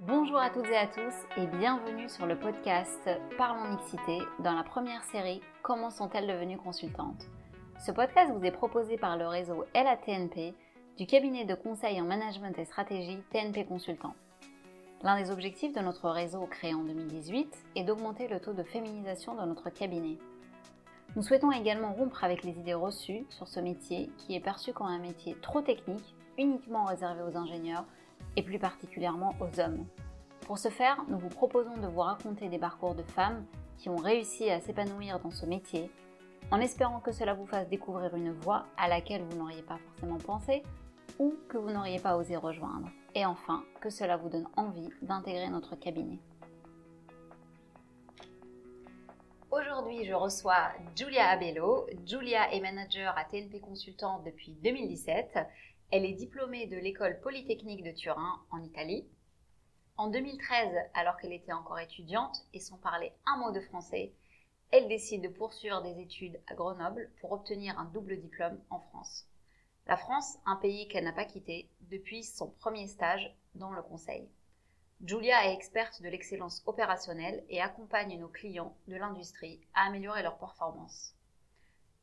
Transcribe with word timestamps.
Bonjour 0.00 0.36
à 0.36 0.50
toutes 0.50 0.66
et 0.66 0.76
à 0.76 0.86
tous 0.86 1.14
et 1.38 1.46
bienvenue 1.46 2.10
sur 2.10 2.26
le 2.26 2.38
podcast 2.38 3.08
Parlons 3.38 3.70
Mixité 3.70 4.18
dans 4.40 4.52
la 4.52 4.62
première 4.62 5.02
série 5.04 5.40
Comment 5.62 5.88
sont-elles 5.88 6.26
devenues 6.26 6.58
consultantes 6.58 7.26
Ce 7.78 7.92
podcast 7.92 8.30
vous 8.30 8.44
est 8.44 8.50
proposé 8.50 8.98
par 8.98 9.16
le 9.16 9.26
réseau 9.26 9.64
LATNP 9.74 10.54
du 10.98 11.06
cabinet 11.06 11.46
de 11.46 11.54
conseil 11.54 11.98
en 11.98 12.04
management 12.04 12.58
et 12.58 12.66
stratégie 12.66 13.22
TNP 13.30 13.64
Consultant. 13.64 14.14
L'un 15.02 15.18
des 15.18 15.30
objectifs 15.30 15.72
de 15.72 15.80
notre 15.80 16.10
réseau 16.10 16.44
créé 16.44 16.74
en 16.74 16.84
2018 16.84 17.56
est 17.76 17.84
d'augmenter 17.84 18.28
le 18.28 18.38
taux 18.38 18.52
de 18.52 18.64
féminisation 18.64 19.34
de 19.34 19.46
notre 19.46 19.70
cabinet. 19.70 20.18
Nous 21.16 21.22
souhaitons 21.22 21.52
également 21.52 21.94
rompre 21.94 22.22
avec 22.22 22.44
les 22.44 22.58
idées 22.58 22.74
reçues 22.74 23.24
sur 23.30 23.48
ce 23.48 23.60
métier 23.60 24.10
qui 24.18 24.34
est 24.34 24.40
perçu 24.40 24.74
comme 24.74 24.88
un 24.88 24.98
métier 24.98 25.38
trop 25.40 25.62
technique, 25.62 26.14
uniquement 26.36 26.84
réservé 26.84 27.22
aux 27.22 27.38
ingénieurs 27.38 27.86
et 28.36 28.42
plus 28.42 28.58
particulièrement 28.58 29.34
aux 29.40 29.60
hommes. 29.60 29.86
Pour 30.46 30.58
ce 30.58 30.68
faire, 30.68 31.04
nous 31.08 31.18
vous 31.18 31.28
proposons 31.28 31.76
de 31.76 31.88
vous 31.88 32.00
raconter 32.00 32.48
des 32.48 32.58
parcours 32.58 32.94
de 32.94 33.02
femmes 33.02 33.44
qui 33.78 33.88
ont 33.88 33.96
réussi 33.96 34.50
à 34.50 34.60
s'épanouir 34.60 35.18
dans 35.20 35.30
ce 35.30 35.46
métier, 35.46 35.90
en 36.50 36.60
espérant 36.60 37.00
que 37.00 37.12
cela 37.12 37.34
vous 37.34 37.46
fasse 37.46 37.68
découvrir 37.68 38.14
une 38.14 38.32
voie 38.32 38.66
à 38.76 38.88
laquelle 38.88 39.22
vous 39.22 39.36
n'auriez 39.36 39.62
pas 39.62 39.78
forcément 39.78 40.18
pensé 40.18 40.62
ou 41.18 41.34
que 41.48 41.58
vous 41.58 41.70
n'auriez 41.70 41.98
pas 41.98 42.16
osé 42.16 42.36
rejoindre. 42.36 42.88
Et 43.14 43.24
enfin, 43.24 43.64
que 43.80 43.90
cela 43.90 44.16
vous 44.16 44.28
donne 44.28 44.46
envie 44.56 44.90
d'intégrer 45.02 45.48
notre 45.48 45.74
cabinet. 45.74 46.20
Aujourd'hui, 49.50 50.04
je 50.04 50.12
reçois 50.12 50.68
Julia 50.94 51.28
Abello. 51.28 51.86
Julia 52.06 52.52
est 52.52 52.60
manager 52.60 53.16
à 53.16 53.24
TNP 53.24 53.60
Consultant 53.60 54.20
depuis 54.24 54.52
2017 54.62 55.38
elle 55.92 56.04
est 56.04 56.14
diplômée 56.14 56.66
de 56.66 56.76
l'école 56.76 57.20
polytechnique 57.20 57.84
de 57.84 57.92
Turin, 57.92 58.44
en 58.50 58.58
Italie. 58.58 59.06
En 59.96 60.08
2013, 60.08 60.74
alors 60.94 61.16
qu'elle 61.16 61.32
était 61.32 61.52
encore 61.52 61.78
étudiante 61.78 62.44
et 62.52 62.60
sans 62.60 62.76
parler 62.76 63.12
un 63.24 63.36
mot 63.38 63.52
de 63.52 63.60
français, 63.60 64.12
elle 64.72 64.88
décide 64.88 65.22
de 65.22 65.28
poursuivre 65.28 65.82
des 65.82 66.00
études 66.00 66.40
à 66.48 66.54
Grenoble 66.54 67.08
pour 67.20 67.30
obtenir 67.30 67.78
un 67.78 67.84
double 67.84 68.18
diplôme 68.18 68.60
en 68.68 68.80
France. 68.80 69.26
La 69.86 69.96
France, 69.96 70.38
un 70.44 70.56
pays 70.56 70.88
qu'elle 70.88 71.04
n'a 71.04 71.12
pas 71.12 71.24
quitté 71.24 71.70
depuis 71.82 72.24
son 72.24 72.50
premier 72.50 72.88
stage 72.88 73.32
dans 73.54 73.70
le 73.70 73.82
conseil. 73.82 74.28
Julia 75.04 75.46
est 75.46 75.54
experte 75.54 76.02
de 76.02 76.08
l'excellence 76.08 76.64
opérationnelle 76.66 77.44
et 77.48 77.60
accompagne 77.60 78.18
nos 78.18 78.28
clients 78.28 78.76
de 78.88 78.96
l'industrie 78.96 79.60
à 79.72 79.86
améliorer 79.86 80.24
leur 80.24 80.36
performance. 80.36 81.14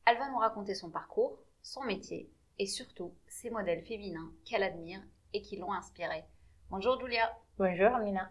Elle 0.05 0.17
va 0.17 0.29
nous 0.29 0.37
raconter 0.37 0.73
son 0.73 0.89
parcours, 0.89 1.37
son 1.61 1.83
métier 1.83 2.31
et 2.59 2.67
surtout 2.67 3.13
ces 3.27 3.49
modèles 3.49 3.83
féminins 3.83 4.31
qu'elle 4.45 4.63
admire 4.63 5.01
et 5.33 5.41
qui 5.41 5.57
l'ont 5.57 5.73
inspirée. 5.73 6.23
Bonjour 6.69 6.99
Julia. 6.99 7.31
Bonjour 7.57 7.95
Amina. 7.95 8.29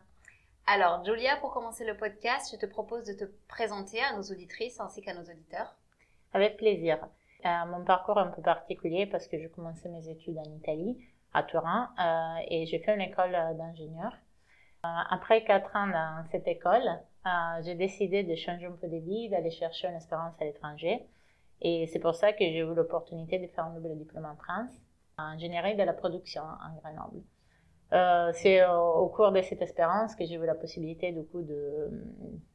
Alors 0.66 1.04
Julia, 1.04 1.36
pour 1.36 1.52
commencer 1.52 1.84
le 1.84 1.96
podcast, 1.96 2.52
je 2.52 2.58
te 2.58 2.66
propose 2.66 3.04
de 3.04 3.14
te 3.14 3.24
présenter 3.48 4.00
à 4.00 4.16
nos 4.16 4.22
auditrices 4.22 4.80
ainsi 4.80 5.02
qu'à 5.02 5.14
nos 5.14 5.24
auditeurs. 5.24 5.74
Avec 6.32 6.56
plaisir. 6.56 6.98
Euh, 7.44 7.66
mon 7.66 7.84
parcours 7.84 8.18
est 8.18 8.22
un 8.22 8.28
peu 8.28 8.42
particulier 8.42 9.06
parce 9.06 9.26
que 9.26 9.38
j'ai 9.38 9.48
commencé 9.48 9.88
mes 9.88 10.08
études 10.08 10.38
en 10.38 10.56
Italie, 10.56 10.96
à 11.34 11.42
Turin, 11.42 11.90
euh, 11.98 12.44
et 12.48 12.66
j'ai 12.66 12.78
fait 12.78 12.94
une 12.94 13.00
école 13.00 13.34
euh, 13.34 13.54
d'ingénieur. 13.54 14.12
après 14.82 15.44
quatre 15.44 15.74
ans 15.76 15.88
dans 15.88 16.24
cette 16.30 16.46
école, 16.46 16.88
j'ai 17.64 17.74
décidé 17.74 18.22
de 18.24 18.34
changer 18.34 18.66
un 18.66 18.72
peu 18.72 18.88
de 18.88 18.96
vie, 18.96 19.28
d'aller 19.28 19.50
chercher 19.50 19.88
une 19.88 19.94
expérience 19.94 20.34
à 20.40 20.44
l'étranger. 20.44 21.06
Et 21.64 21.86
c'est 21.86 22.00
pour 22.00 22.16
ça 22.16 22.32
que 22.32 22.40
j'ai 22.40 22.58
eu 22.58 22.74
l'opportunité 22.74 23.38
de 23.38 23.46
faire 23.46 23.64
un 23.64 23.74
double 23.78 23.96
diplôme 23.96 24.24
en 24.24 24.34
France, 24.34 24.70
en 25.16 25.22
ingénierie 25.22 25.76
de 25.76 25.84
la 25.84 25.92
production 25.92 26.42
en 26.42 26.76
Grenoble. 26.80 27.22
Euh, 27.92 28.32
c'est 28.34 28.66
au, 28.66 29.06
cours 29.08 29.30
de 29.30 29.40
cette 29.42 29.62
expérience 29.62 30.16
que 30.16 30.24
j'ai 30.24 30.34
eu 30.34 30.44
la 30.44 30.56
possibilité 30.56 31.12
du 31.12 31.24
coup 31.24 31.42
de, 31.42 31.88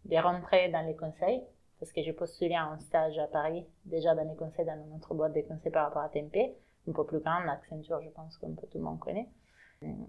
de 0.05 0.17
rentrer 0.17 0.69
dans 0.69 0.86
les 0.86 0.95
conseils, 0.95 1.41
parce 1.80 1.94
que 1.94 2.02
j'ai 2.02 2.11
postulé 2.11 2.55
à 2.55 2.66
un 2.66 2.80
stage 2.80 3.17
à 3.17 3.27
Paris, 3.27 3.66
déjà 3.86 4.14
dans 4.14 4.27
les 4.27 4.36
conseils, 4.36 4.66
dans 4.66 4.75
notre 4.92 5.14
boîte 5.14 5.33
de 5.33 5.42
conseils 5.42 5.71
par 5.71 5.86
rapport 5.86 6.02
à 6.02 6.10
TMP, 6.10 6.55
un 6.87 6.92
peu 6.92 7.05
plus 7.05 7.20
grande, 7.20 7.48
Accenture, 7.48 8.02
je 8.02 8.10
pense 8.10 8.37
peu 8.37 8.67
tout 8.67 8.77
le 8.77 8.83
monde 8.83 8.99
connaît. 8.99 9.30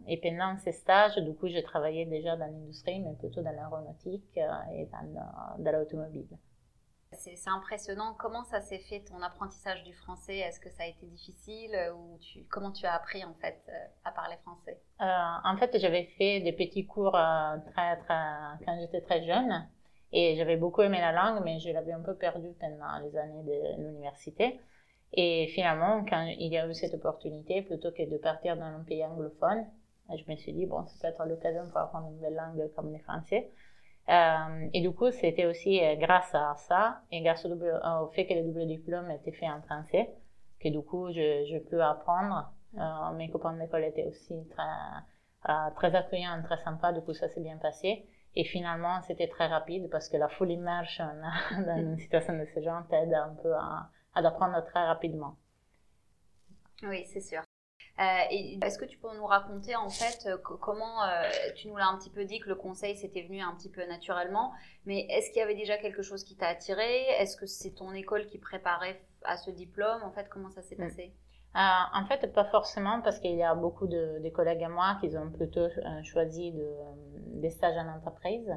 Et 0.07 0.17
pendant 0.17 0.57
ces 0.57 0.73
stages, 0.73 1.17
du 1.19 1.35
coup, 1.35 1.47
j'ai 1.47 1.63
travaillé 1.63 2.07
déjà 2.07 2.37
dans 2.37 2.47
l'industrie, 2.47 3.01
mais 3.01 3.13
plutôt 3.15 3.43
dans 3.43 3.53
l'aéronautique 3.53 4.39
euh, 4.39 4.73
et 4.73 4.89
dans 5.59 5.73
l'automobile. 5.73 6.27
C'est 7.13 7.49
impressionnant. 7.49 8.15
Comment 8.19 8.45
ça 8.45 8.61
s'est 8.61 8.79
fait 8.81 9.01
ton 9.01 9.23
apprentissage 9.23 9.83
du 9.83 9.95
français? 9.95 10.39
Est-ce 10.39 10.61
que 10.61 10.69
ça 10.71 10.83
a 10.83 10.87
été 10.87 11.07
difficile 11.07 11.75
ou 11.97 12.19
tu, 12.19 12.45
comment 12.45 12.71
tu 12.71 12.85
as 12.87 12.95
appris 12.95 13.25
en 13.25 13.35
fait 13.35 13.61
euh, 13.69 13.87
à 14.05 14.13
parler 14.13 14.37
français? 14.43 14.79
Euh, 15.01 15.05
En 15.45 15.57
fait, 15.57 15.79
j'avais 15.79 16.05
fait 16.19 16.41
des 16.41 16.53
petits 16.53 16.87
cours 16.87 17.17
euh, 17.17 17.57
très, 17.73 17.97
très, 17.97 18.25
quand 18.65 18.79
j'étais 18.81 19.01
très 19.01 19.25
jeune 19.27 19.69
et 20.13 20.37
j'avais 20.37 20.57
beaucoup 20.57 20.83
aimé 20.83 21.01
la 21.01 21.13
langue, 21.13 21.43
mais 21.45 21.59
je 21.61 21.71
l'avais 21.71 21.93
un 21.93 22.03
peu 22.03 22.15
perdue 22.15 22.53
pendant 22.61 22.99
les 22.99 23.17
années 23.17 23.43
de 23.43 23.83
l'université. 23.83 24.61
Et 25.13 25.47
finalement, 25.55 26.05
quand 26.05 26.23
il 26.39 26.53
y 26.53 26.59
a 26.59 26.67
eu 26.69 26.75
cette 26.75 26.95
opportunité, 26.95 27.63
plutôt 27.63 27.91
que 27.91 28.09
de 28.09 28.19
partir 28.19 28.57
dans 28.57 28.65
un 28.67 28.85
pays 28.85 29.05
anglophone, 29.05 29.67
je 30.11 30.31
me 30.31 30.37
suis 30.37 30.53
dit, 30.53 30.67
bon, 30.67 30.85
c'est 30.87 31.01
peut-être 31.01 31.25
l'occasion 31.25 31.69
pour 31.69 31.79
apprendre 31.79 32.09
une 32.09 32.19
belle 32.21 32.35
langue 32.35 32.71
comme 32.77 32.93
le 32.93 32.99
français. 33.01 33.51
Euh, 34.09 34.69
et 34.73 34.81
du 34.81 34.91
coup, 34.93 35.11
c'était 35.11 35.45
aussi 35.45 35.85
euh, 35.85 35.97
grâce 35.97 36.35
à 36.35 36.55
ça 36.57 37.03
et 37.11 37.21
grâce 37.21 37.45
au, 37.45 37.49
double, 37.49 37.79
au, 38.03 38.09
fait 38.09 38.27
que 38.27 38.35
le 38.35 38.43
double 38.43 38.67
diplôme 38.67 39.11
était 39.11 39.33
fait 39.33 39.49
en 39.49 39.61
français 39.63 40.11
que 40.61 40.69
du 40.69 40.81
coup, 40.81 41.13
je, 41.13 41.59
peux 41.71 41.83
apprendre. 41.83 42.51
Euh, 42.77 43.13
mes 43.17 43.31
copains 43.31 43.55
de 43.55 43.61
l'école 43.61 43.85
étaient 43.85 44.05
aussi 44.05 44.35
très, 44.51 45.71
très 45.77 45.95
accueillants, 45.95 46.43
très 46.43 46.59
sympas. 46.59 46.93
Du 46.93 47.01
coup, 47.03 47.13
ça 47.13 47.29
s'est 47.29 47.41
bien 47.41 47.59
passé. 47.59 48.07
Et 48.35 48.45
finalement, 48.45 49.01
c'était 49.03 49.29
très 49.29 49.47
rapide 49.47 49.89
parce 49.91 50.09
que 50.09 50.17
la 50.17 50.29
full 50.29 50.51
immersion 50.51 51.09
dans 51.67 51.77
une 51.77 51.99
situation 51.99 52.37
de 52.37 52.45
ce 52.55 52.61
genre 52.61 52.83
t'aide 52.89 53.13
un 53.13 53.35
peu 53.43 53.55
à 53.55 53.91
apprendre 54.15 54.65
très 54.65 54.85
rapidement. 54.85 55.37
Oui, 56.83 57.05
c'est 57.07 57.21
sûr. 57.21 57.43
Euh, 57.99 58.63
est-ce 58.63 58.79
que 58.79 58.85
tu 58.85 58.97
peux 58.97 59.09
nous 59.17 59.27
raconter 59.27 59.75
en 59.75 59.89
fait 59.89 60.27
euh, 60.27 60.37
comment 60.39 61.03
euh, 61.03 61.29
tu 61.57 61.67
nous 61.67 61.77
l'as 61.77 61.89
un 61.89 61.99
petit 61.99 62.11
peu 62.11 62.25
dit 62.25 62.39
que 62.39 62.49
le 62.49 62.55
conseil 62.55 62.97
s'était 62.97 63.23
venu 63.23 63.41
un 63.41 63.53
petit 63.57 63.71
peu 63.71 63.85
naturellement, 63.87 64.53
mais 64.87 65.01
est-ce 65.11 65.31
qu'il 65.31 65.41
y 65.41 65.43
avait 65.43 65.57
déjà 65.57 65.79
quelque 65.79 66.03
chose 66.03 66.23
qui 66.23 66.37
t'a 66.37 66.47
attiré? 66.47 67.03
Est-ce 67.19 67.37
que 67.37 67.47
c'est 67.47 67.73
ton 67.73 67.93
école 67.93 68.27
qui 68.27 68.39
préparait 68.39 69.01
à 69.25 69.37
ce 69.37 69.51
diplôme? 69.51 70.01
En 70.05 70.13
fait, 70.13 70.29
comment 70.29 70.51
ça 70.51 70.63
s'est 70.63 70.77
mm. 70.77 70.89
passé? 70.89 71.13
En 71.55 72.05
fait, 72.07 72.33
pas 72.33 72.45
forcément 72.45 73.01
parce 73.01 73.19
qu'il 73.19 73.35
y 73.35 73.43
a 73.43 73.53
beaucoup 73.57 73.89
de, 73.89 74.29
collègues 74.29 74.63
à 74.63 74.69
moi 74.69 74.97
qui 75.01 75.17
ont 75.17 75.31
plutôt 75.33 75.67
choisi 76.05 76.53
de, 76.53 76.69
des 77.41 77.51
stages 77.51 77.77
en 77.77 77.89
entreprise, 77.97 78.49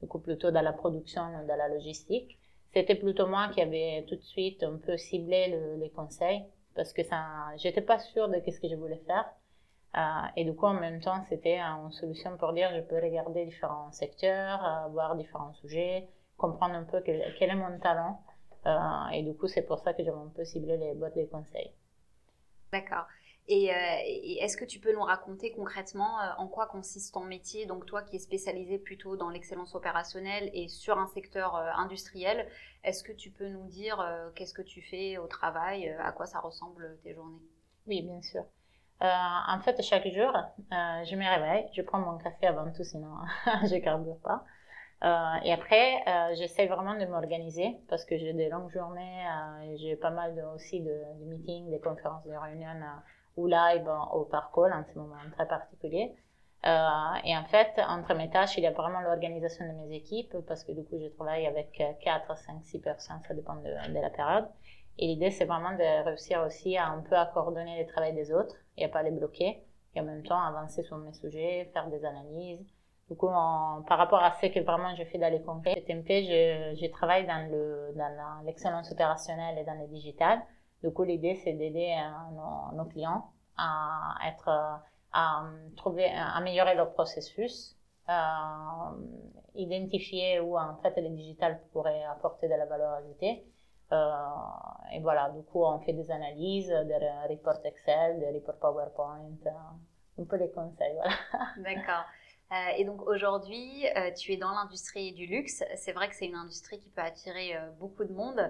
du 0.00 0.06
coup 0.06 0.20
plutôt 0.20 0.52
dans 0.52 0.62
la 0.62 0.72
production, 0.72 1.22
dans 1.48 1.56
la 1.56 1.68
logistique. 1.68 2.38
C'était 2.72 2.94
plutôt 2.94 3.26
moi 3.26 3.48
qui 3.48 3.60
avais 3.60 4.04
tout 4.06 4.14
de 4.14 4.22
suite 4.22 4.62
un 4.62 4.76
peu 4.76 4.96
ciblé 4.96 5.58
les 5.80 5.90
conseils 5.90 6.44
parce 6.74 6.92
que 6.92 7.02
ça, 7.02 7.22
j'étais 7.56 7.80
pas 7.82 7.98
sûre 7.98 8.28
de 8.28 8.40
ce 8.40 8.60
que 8.60 8.68
je 8.68 8.74
voulais 8.76 9.02
faire. 9.06 9.26
Euh, 9.96 10.26
et 10.36 10.44
du 10.44 10.54
coup, 10.54 10.66
en 10.66 10.74
même 10.74 11.00
temps, 11.00 11.22
c'était 11.28 11.58
une 11.58 11.92
solution 11.92 12.36
pour 12.36 12.52
dire 12.52 12.70
je 12.74 12.80
peux 12.80 12.96
regarder 12.96 13.44
différents 13.44 13.92
secteurs, 13.92 14.64
euh, 14.64 14.88
voir 14.88 15.14
différents 15.14 15.52
sujets, 15.54 16.08
comprendre 16.36 16.74
un 16.74 16.84
peu 16.84 17.00
quel, 17.00 17.20
est 17.38 17.54
mon 17.54 17.78
talent. 17.78 18.20
Euh, 18.66 19.08
et 19.12 19.22
du 19.22 19.34
coup, 19.34 19.46
c'est 19.46 19.62
pour 19.62 19.78
ça 19.78 19.94
que 19.94 20.02
j'ai 20.02 20.10
un 20.10 20.32
peu 20.34 20.44
ciblé 20.44 20.76
les 20.76 20.94
boîtes 20.94 21.16
de 21.16 21.24
conseils. 21.26 21.72
D'accord. 22.72 23.06
Et, 23.46 23.66
est-ce 24.40 24.56
que 24.56 24.64
tu 24.64 24.80
peux 24.80 24.92
nous 24.92 25.02
raconter 25.02 25.52
concrètement 25.52 26.16
en 26.38 26.48
quoi 26.48 26.66
consiste 26.66 27.12
ton 27.12 27.24
métier? 27.24 27.66
Donc 27.66 27.84
toi 27.84 28.02
qui 28.02 28.16
es 28.16 28.18
spécialisé 28.18 28.78
plutôt 28.78 29.16
dans 29.16 29.28
l'excellence 29.28 29.74
opérationnelle 29.74 30.50
et 30.54 30.68
sur 30.68 30.98
un 30.98 31.06
secteur 31.08 31.54
industriel, 31.54 32.48
est-ce 32.84 33.02
que 33.02 33.12
tu 33.12 33.30
peux 33.30 33.48
nous 33.48 33.66
dire 33.66 33.98
euh, 34.00 34.30
qu'est-ce 34.34 34.52
que 34.52 34.62
tu 34.62 34.82
fais 34.82 35.16
au 35.16 35.26
travail, 35.26 35.88
euh, 35.88 36.02
à 36.02 36.12
quoi 36.12 36.26
ça 36.26 36.38
ressemble 36.40 36.98
tes 37.02 37.14
journées? 37.14 37.40
Oui, 37.86 38.02
bien 38.02 38.20
sûr. 38.20 38.44
Euh, 39.02 39.06
en 39.06 39.58
fait, 39.60 39.80
chaque 39.82 40.06
jour, 40.08 40.32
je 40.70 41.16
me 41.16 41.28
réveille, 41.28 41.66
je 41.72 41.82
prends 41.82 41.98
mon 41.98 42.18
café 42.18 42.46
avant 42.46 42.70
tout, 42.72 42.84
sinon 42.84 43.08
je 43.64 43.74
ne 43.74 43.80
carbure 43.80 44.18
pas. 44.18 44.44
et 45.44 45.52
après, 45.52 46.04
j'essaie 46.36 46.66
vraiment 46.66 46.94
de 46.94 47.04
m'organiser 47.06 47.76
parce 47.88 48.04
que 48.04 48.16
j'ai 48.16 48.32
des 48.32 48.48
longues 48.48 48.70
journées, 48.70 49.26
j'ai 49.76 49.96
pas 49.96 50.10
mal 50.10 50.32
aussi 50.54 50.80
de, 50.80 50.94
meetings, 51.26 51.70
des 51.70 51.80
conférences, 51.80 52.24
des 52.24 52.36
réunions 52.36 52.68
ou 53.36 53.46
live 53.46 53.88
au 54.12 54.24
parcours 54.24 54.68
en 54.72 54.84
ce 54.84 54.98
moment 54.98 55.16
très 55.36 55.46
particulier. 55.46 56.14
Euh, 56.66 57.18
et 57.24 57.36
en 57.36 57.44
fait, 57.44 57.78
entre 57.86 58.14
mes 58.14 58.30
tâches, 58.30 58.56
il 58.56 58.62
y 58.62 58.66
a 58.66 58.70
vraiment 58.70 59.00
l'organisation 59.00 59.66
de 59.66 59.72
mes 59.86 59.96
équipes 59.96 60.34
parce 60.48 60.64
que 60.64 60.72
du 60.72 60.82
coup, 60.84 60.98
je 60.98 61.08
travaille 61.08 61.46
avec 61.46 61.72
4, 62.02 62.38
5, 62.38 62.62
6 62.62 62.78
personnes, 62.78 63.20
ça 63.28 63.34
dépend 63.34 63.56
de, 63.56 63.68
la 63.92 64.10
période. 64.10 64.48
Et 64.98 65.08
l'idée, 65.08 65.30
c'est 65.30 65.44
vraiment 65.44 65.72
de 65.72 66.04
réussir 66.04 66.42
aussi 66.46 66.76
à 66.78 66.86
un 66.86 67.00
peu 67.00 67.16
à 67.16 67.26
coordonner 67.26 67.82
le 67.82 67.86
travail 67.86 68.14
des 68.14 68.32
autres 68.32 68.56
et 68.78 68.84
à 68.86 68.88
pas 68.88 69.02
les 69.02 69.10
bloquer 69.10 69.62
et 69.94 70.00
en 70.00 70.04
même 70.04 70.22
temps 70.22 70.40
avancer 70.40 70.82
sur 70.82 70.96
mes 70.96 71.12
sujets, 71.12 71.70
faire 71.74 71.88
des 71.88 72.04
analyses. 72.04 72.64
Du 73.10 73.16
coup, 73.16 73.26
par 73.26 73.98
rapport 73.98 74.22
à 74.22 74.32
ce 74.40 74.46
que 74.46 74.60
vraiment 74.60 74.94
je 74.96 75.04
fais 75.04 75.18
dans 75.18 75.30
les 75.30 75.42
concrets, 75.42 75.84
TMP, 75.86 76.24
je, 76.24 76.80
je 76.80 76.90
travaille 76.90 77.26
dans 77.26 77.50
le 77.50 77.92
dans 77.94 78.42
l'excellence 78.46 78.90
opérationnelle 78.90 79.58
et 79.58 79.64
dans 79.64 79.78
le 79.78 79.86
digital. 79.88 80.40
Du 80.84 80.92
coup, 80.92 81.02
l'idée, 81.02 81.34
c'est 81.42 81.54
d'aider 81.54 81.96
euh, 81.98 82.76
nos, 82.76 82.84
clients 82.84 83.30
à 83.56 84.16
être 84.28 84.48
à 85.12 85.44
trouver, 85.76 86.06
à 86.12 86.36
améliorer 86.36 86.74
leur 86.74 86.92
processus 86.92 87.76
identifier 89.54 90.40
où 90.40 90.58
en 90.58 90.76
fait 90.82 90.94
le 91.00 91.08
digital 91.08 91.58
pourrait 91.72 92.04
apporter 92.04 92.48
de 92.48 92.54
la 92.54 92.66
valeur 92.66 92.92
ajoutée. 92.94 93.46
et 94.92 95.00
voilà, 95.00 95.30
du 95.30 95.42
coup, 95.44 95.64
on 95.64 95.78
fait 95.78 95.94
des 95.94 96.10
analyses, 96.10 96.68
des 96.68 96.98
reports 97.30 97.64
Excel, 97.64 98.20
des 98.20 98.30
reports 98.32 98.58
PowerPoint, 98.58 99.20
un 100.18 100.24
peu 100.24 100.36
les 100.36 100.50
conseils, 100.50 100.94
voilà. 100.94 101.14
D'accord. 101.58 102.04
Euh, 102.54 102.76
et 102.76 102.84
donc 102.84 103.02
aujourd'hui, 103.06 103.86
euh, 103.96 104.12
tu 104.12 104.32
es 104.32 104.36
dans 104.36 104.52
l'industrie 104.52 105.12
du 105.12 105.26
luxe. 105.26 105.64
C'est 105.76 105.92
vrai 105.92 106.08
que 106.08 106.14
c'est 106.14 106.26
une 106.26 106.36
industrie 106.36 106.78
qui 106.78 106.88
peut 106.90 107.00
attirer 107.00 107.56
euh, 107.56 107.70
beaucoup 107.80 108.04
de 108.04 108.12
monde. 108.12 108.40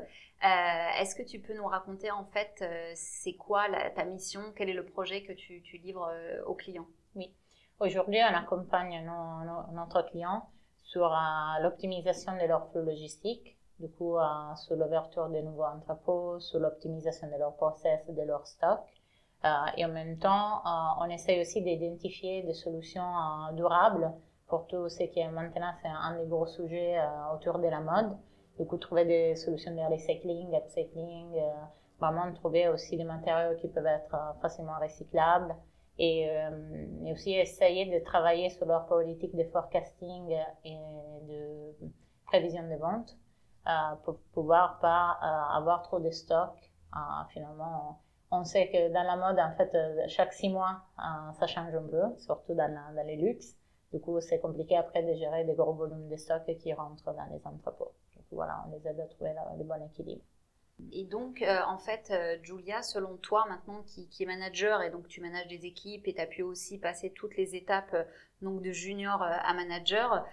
Est-ce 1.00 1.14
que 1.14 1.22
tu 1.22 1.40
peux 1.40 1.54
nous 1.54 1.66
raconter 1.66 2.10
en 2.10 2.26
fait 2.26 2.62
c'est 2.94 3.32
quoi 3.32 3.64
ta 3.96 4.04
mission? 4.04 4.52
Quel 4.54 4.68
est 4.68 4.74
le 4.74 4.84
projet 4.84 5.22
que 5.22 5.32
tu, 5.32 5.62
livres 5.82 6.12
aux 6.44 6.52
clients? 6.52 6.86
Oui. 7.16 7.32
Aujourd'hui, 7.80 8.18
on 8.30 8.34
accompagne 8.34 9.10
notre 9.72 10.02
client 10.02 10.46
sur 10.82 11.16
l'optimisation 11.62 12.36
de 12.36 12.46
leur 12.46 12.70
flux 12.70 12.84
logistique, 12.84 13.56
du 13.80 13.88
coup 13.88 14.18
sur 14.56 14.76
l'ouverture 14.76 15.30
de 15.30 15.40
nouveaux 15.40 15.64
entrepôts, 15.64 16.38
sur 16.40 16.58
l'optimisation 16.58 17.26
de 17.28 17.38
leur 17.38 17.56
process, 17.56 18.06
de 18.06 18.22
leur 18.22 18.46
stock. 18.46 18.80
Euh, 19.44 19.48
et 19.76 19.84
en 19.84 19.88
même 19.90 20.18
temps, 20.18 20.64
euh, 20.64 21.00
on 21.00 21.10
essaye 21.10 21.40
aussi 21.40 21.60
d'identifier 21.60 22.42
des 22.44 22.54
solutions 22.54 23.02
euh, 23.02 23.52
durables 23.52 24.10
pour 24.48 24.66
tout 24.68 24.88
ce 24.88 25.02
qui 25.02 25.20
est 25.20 25.28
maintenant, 25.28 25.72
c'est 25.82 25.88
un 25.88 26.18
des 26.18 26.26
gros 26.26 26.46
sujets 26.46 26.98
autour 27.34 27.58
de 27.58 27.66
la 27.66 27.80
mode. 27.80 28.16
Du 28.58 28.66
coup, 28.66 28.76
trouver 28.76 29.04
des 29.04 29.36
solutions 29.36 29.74
de 29.74 29.80
recycling, 29.80 30.54
upcycling, 30.54 31.42
vraiment 31.98 32.32
trouver 32.34 32.68
aussi 32.68 32.96
des 32.96 33.04
matériaux 33.04 33.56
qui 33.56 33.68
peuvent 33.68 33.86
être 33.86 34.14
facilement 34.42 34.78
recyclables 34.80 35.56
et, 35.98 36.28
et, 37.04 37.12
aussi 37.12 37.32
essayer 37.32 37.86
de 37.86 38.04
travailler 38.04 38.50
sur 38.50 38.66
leur 38.66 38.86
politique 38.86 39.34
de 39.34 39.44
forecasting 39.44 40.36
et 40.64 40.76
de 41.26 41.74
prévision 42.26 42.62
de 42.68 42.76
vente 42.76 43.16
pour 44.04 44.18
pouvoir 44.34 44.78
pas 44.78 45.18
avoir 45.56 45.82
trop 45.82 46.00
de 46.00 46.10
stocks 46.10 46.70
finalement 47.30 47.98
on 48.34 48.44
sait 48.44 48.68
que 48.68 48.92
dans 48.92 49.02
la 49.02 49.16
mode, 49.16 49.38
en 49.38 49.52
fait, 49.56 49.74
euh, 49.74 50.04
chaque 50.08 50.32
six 50.32 50.48
mois, 50.48 50.82
euh, 50.98 51.32
ça 51.38 51.46
change 51.46 51.74
un 51.74 51.82
peu, 51.82 52.02
surtout 52.18 52.54
dans, 52.54 52.70
les 53.06 53.16
luxes. 53.16 53.56
Du 53.92 54.00
coup, 54.00 54.20
c'est 54.20 54.40
compliqué 54.40 54.76
après 54.76 55.02
de 55.02 55.14
gérer 55.14 55.44
des 55.44 55.54
gros 55.54 55.72
volumes 55.72 56.08
de 56.08 56.16
stock 56.16 56.42
qui 56.58 56.72
rentrent 56.72 57.12
dans 57.12 57.26
les 57.32 57.46
entrepôts. 57.46 57.92
Donc 58.16 58.24
voilà, 58.32 58.64
on 58.66 58.72
les 58.72 58.86
aide 58.88 58.98
à 58.98 59.06
trouver 59.06 59.32
le 59.56 59.64
bon 59.64 59.82
équilibre. 59.84 60.22
Et 60.90 61.04
donc, 61.04 61.40
euh, 61.42 61.60
en 61.68 61.78
fait, 61.78 62.12
Julia, 62.42 62.82
selon 62.82 63.16
toi, 63.18 63.44
maintenant 63.48 63.82
qui, 63.86 64.08
qui, 64.08 64.24
est 64.24 64.26
manager 64.26 64.82
et 64.82 64.90
donc 64.90 65.06
tu 65.06 65.20
manages 65.20 65.46
des 65.46 65.66
équipes 65.66 66.08
et 66.08 66.14
tu 66.14 66.20
as 66.20 66.26
pu 66.26 66.42
aussi 66.42 66.78
passer 66.78 67.10
toutes 67.10 67.36
les 67.36 67.54
étapes 67.54 67.94
donc 68.42 68.60
de 68.60 68.72
junior 68.72 69.22
à 69.22 69.54
manager, 69.54 70.26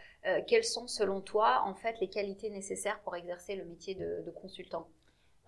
quelles 0.48 0.63
sont 0.63 0.88
selon 0.88 1.21
toi, 1.21 1.62
en 1.65 1.75
fait, 1.75 2.00
les 2.00 2.09
qualités 2.09 2.50
nécessaires 2.50 3.00
pour 3.01 3.15
exercer 3.15 3.56
le 3.56 3.65
métier 3.65 3.94
de, 3.94 4.31
consultant? 4.42 4.88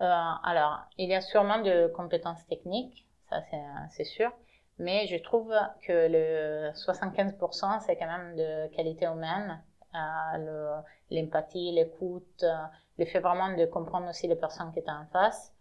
Alors, 0.00 0.80
il 0.98 1.08
y 1.08 1.14
a 1.14 1.20
sûrement 1.20 1.60
de 1.60 1.88
compétences 1.88 2.44
techniques, 2.46 3.06
ça 3.30 3.42
c'est 3.90 4.04
sûr, 4.04 4.30
mais 4.78 5.06
je 5.06 5.16
trouve 5.16 5.54
que 5.86 6.08
le 6.10 6.72
75% 6.72 7.80
c'est 7.80 7.96
quand 7.96 8.06
même 8.06 8.36
de 8.36 8.74
qualité 8.74 9.06
humaine, 9.06 9.62
euh, 9.94 10.80
l'empathie, 11.10 11.72
l'écoute, 11.72 12.42
euh, 12.42 12.54
le 12.98 13.04
fait 13.04 13.20
vraiment 13.20 13.56
de 13.56 13.64
comprendre 13.66 14.08
aussi 14.08 14.26
les 14.26 14.36
personnes 14.36 14.72
qui 14.72 14.80
étaient 14.80 14.90
en 14.90 15.06
face, 15.12 15.52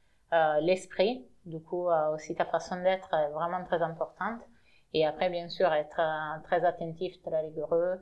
l'esprit, 0.61 1.27
du 1.45 1.61
coup 1.61 1.89
aussi 2.13 2.33
ta 2.35 2.45
façon 2.45 2.81
d'être 2.81 3.13
est 3.13 3.29
vraiment 3.29 3.63
très 3.63 3.81
importante. 3.83 4.41
Et 4.95 5.05
après, 5.05 5.29
bien 5.29 5.47
sûr, 5.47 5.71
être 5.73 6.01
très 6.43 6.65
attentif, 6.65 7.21
très 7.21 7.41
rigoureux, 7.41 7.99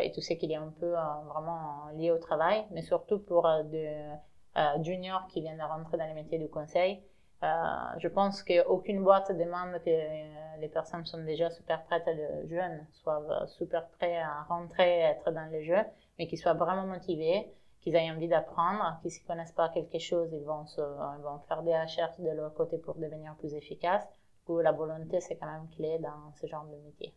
et 0.00 0.12
tout 0.12 0.20
ce 0.20 0.34
qu'il 0.34 0.50
y 0.50 0.54
a 0.54 0.62
un 0.62 0.72
peu 0.78 0.94
vraiment 1.26 1.88
lié 1.94 2.12
au 2.12 2.18
travail, 2.18 2.64
mais 2.70 2.82
surtout 2.82 3.18
pour 3.18 3.42
de 3.42 3.68
euh, 3.74 4.14
juniors 4.82 5.26
qui 5.28 5.40
viennent 5.40 5.58
de 5.58 5.62
rentrer 5.62 5.96
dans 5.96 6.06
les 6.06 6.14
métiers 6.14 6.38
du 6.38 6.48
conseil. 6.48 7.02
Euh, 7.44 7.98
je 7.98 8.08
pense 8.08 8.42
qu'aucune 8.42 9.02
boîte 9.02 9.30
demande 9.36 9.72
que 9.84 9.90
euh, 9.90 10.56
les 10.60 10.68
personnes 10.68 11.04
sont 11.04 11.22
déjà 11.24 11.50
super 11.50 11.84
prêtes, 11.84 12.06
les 12.06 12.48
jeunes 12.48 12.86
soient 12.92 13.46
super 13.48 13.86
prêts 13.88 14.18
à 14.18 14.44
rentrer, 14.44 15.00
être 15.00 15.30
dans 15.30 15.50
le 15.52 15.62
jeu, 15.62 15.78
mais 16.18 16.26
qu'ils 16.26 16.38
soient 16.38 16.54
vraiment 16.54 16.86
motivés, 16.86 17.52
qu'ils 17.82 17.96
aient 17.96 18.10
envie 18.10 18.28
d'apprendre, 18.28 18.98
qu'ils 19.02 19.10
ne 19.22 19.26
connaissent 19.26 19.52
pas 19.52 19.68
quelque 19.68 19.98
chose, 19.98 20.30
ils 20.32 20.44
vont, 20.44 20.64
se, 20.64 20.80
ils 20.80 21.22
vont 21.22 21.38
faire 21.40 21.62
des 21.62 21.78
recherches 21.78 22.18
de 22.18 22.30
leur 22.30 22.54
côté 22.54 22.78
pour 22.78 22.94
devenir 22.94 23.34
plus 23.34 23.52
efficaces. 23.54 24.08
Pour 24.46 24.62
la 24.62 24.72
volonté, 24.72 25.20
c'est 25.20 25.36
quand 25.36 25.50
même 25.50 25.68
clé 25.76 25.98
dans 25.98 26.32
ce 26.40 26.46
genre 26.46 26.64
de 26.64 26.76
métier. 26.76 27.14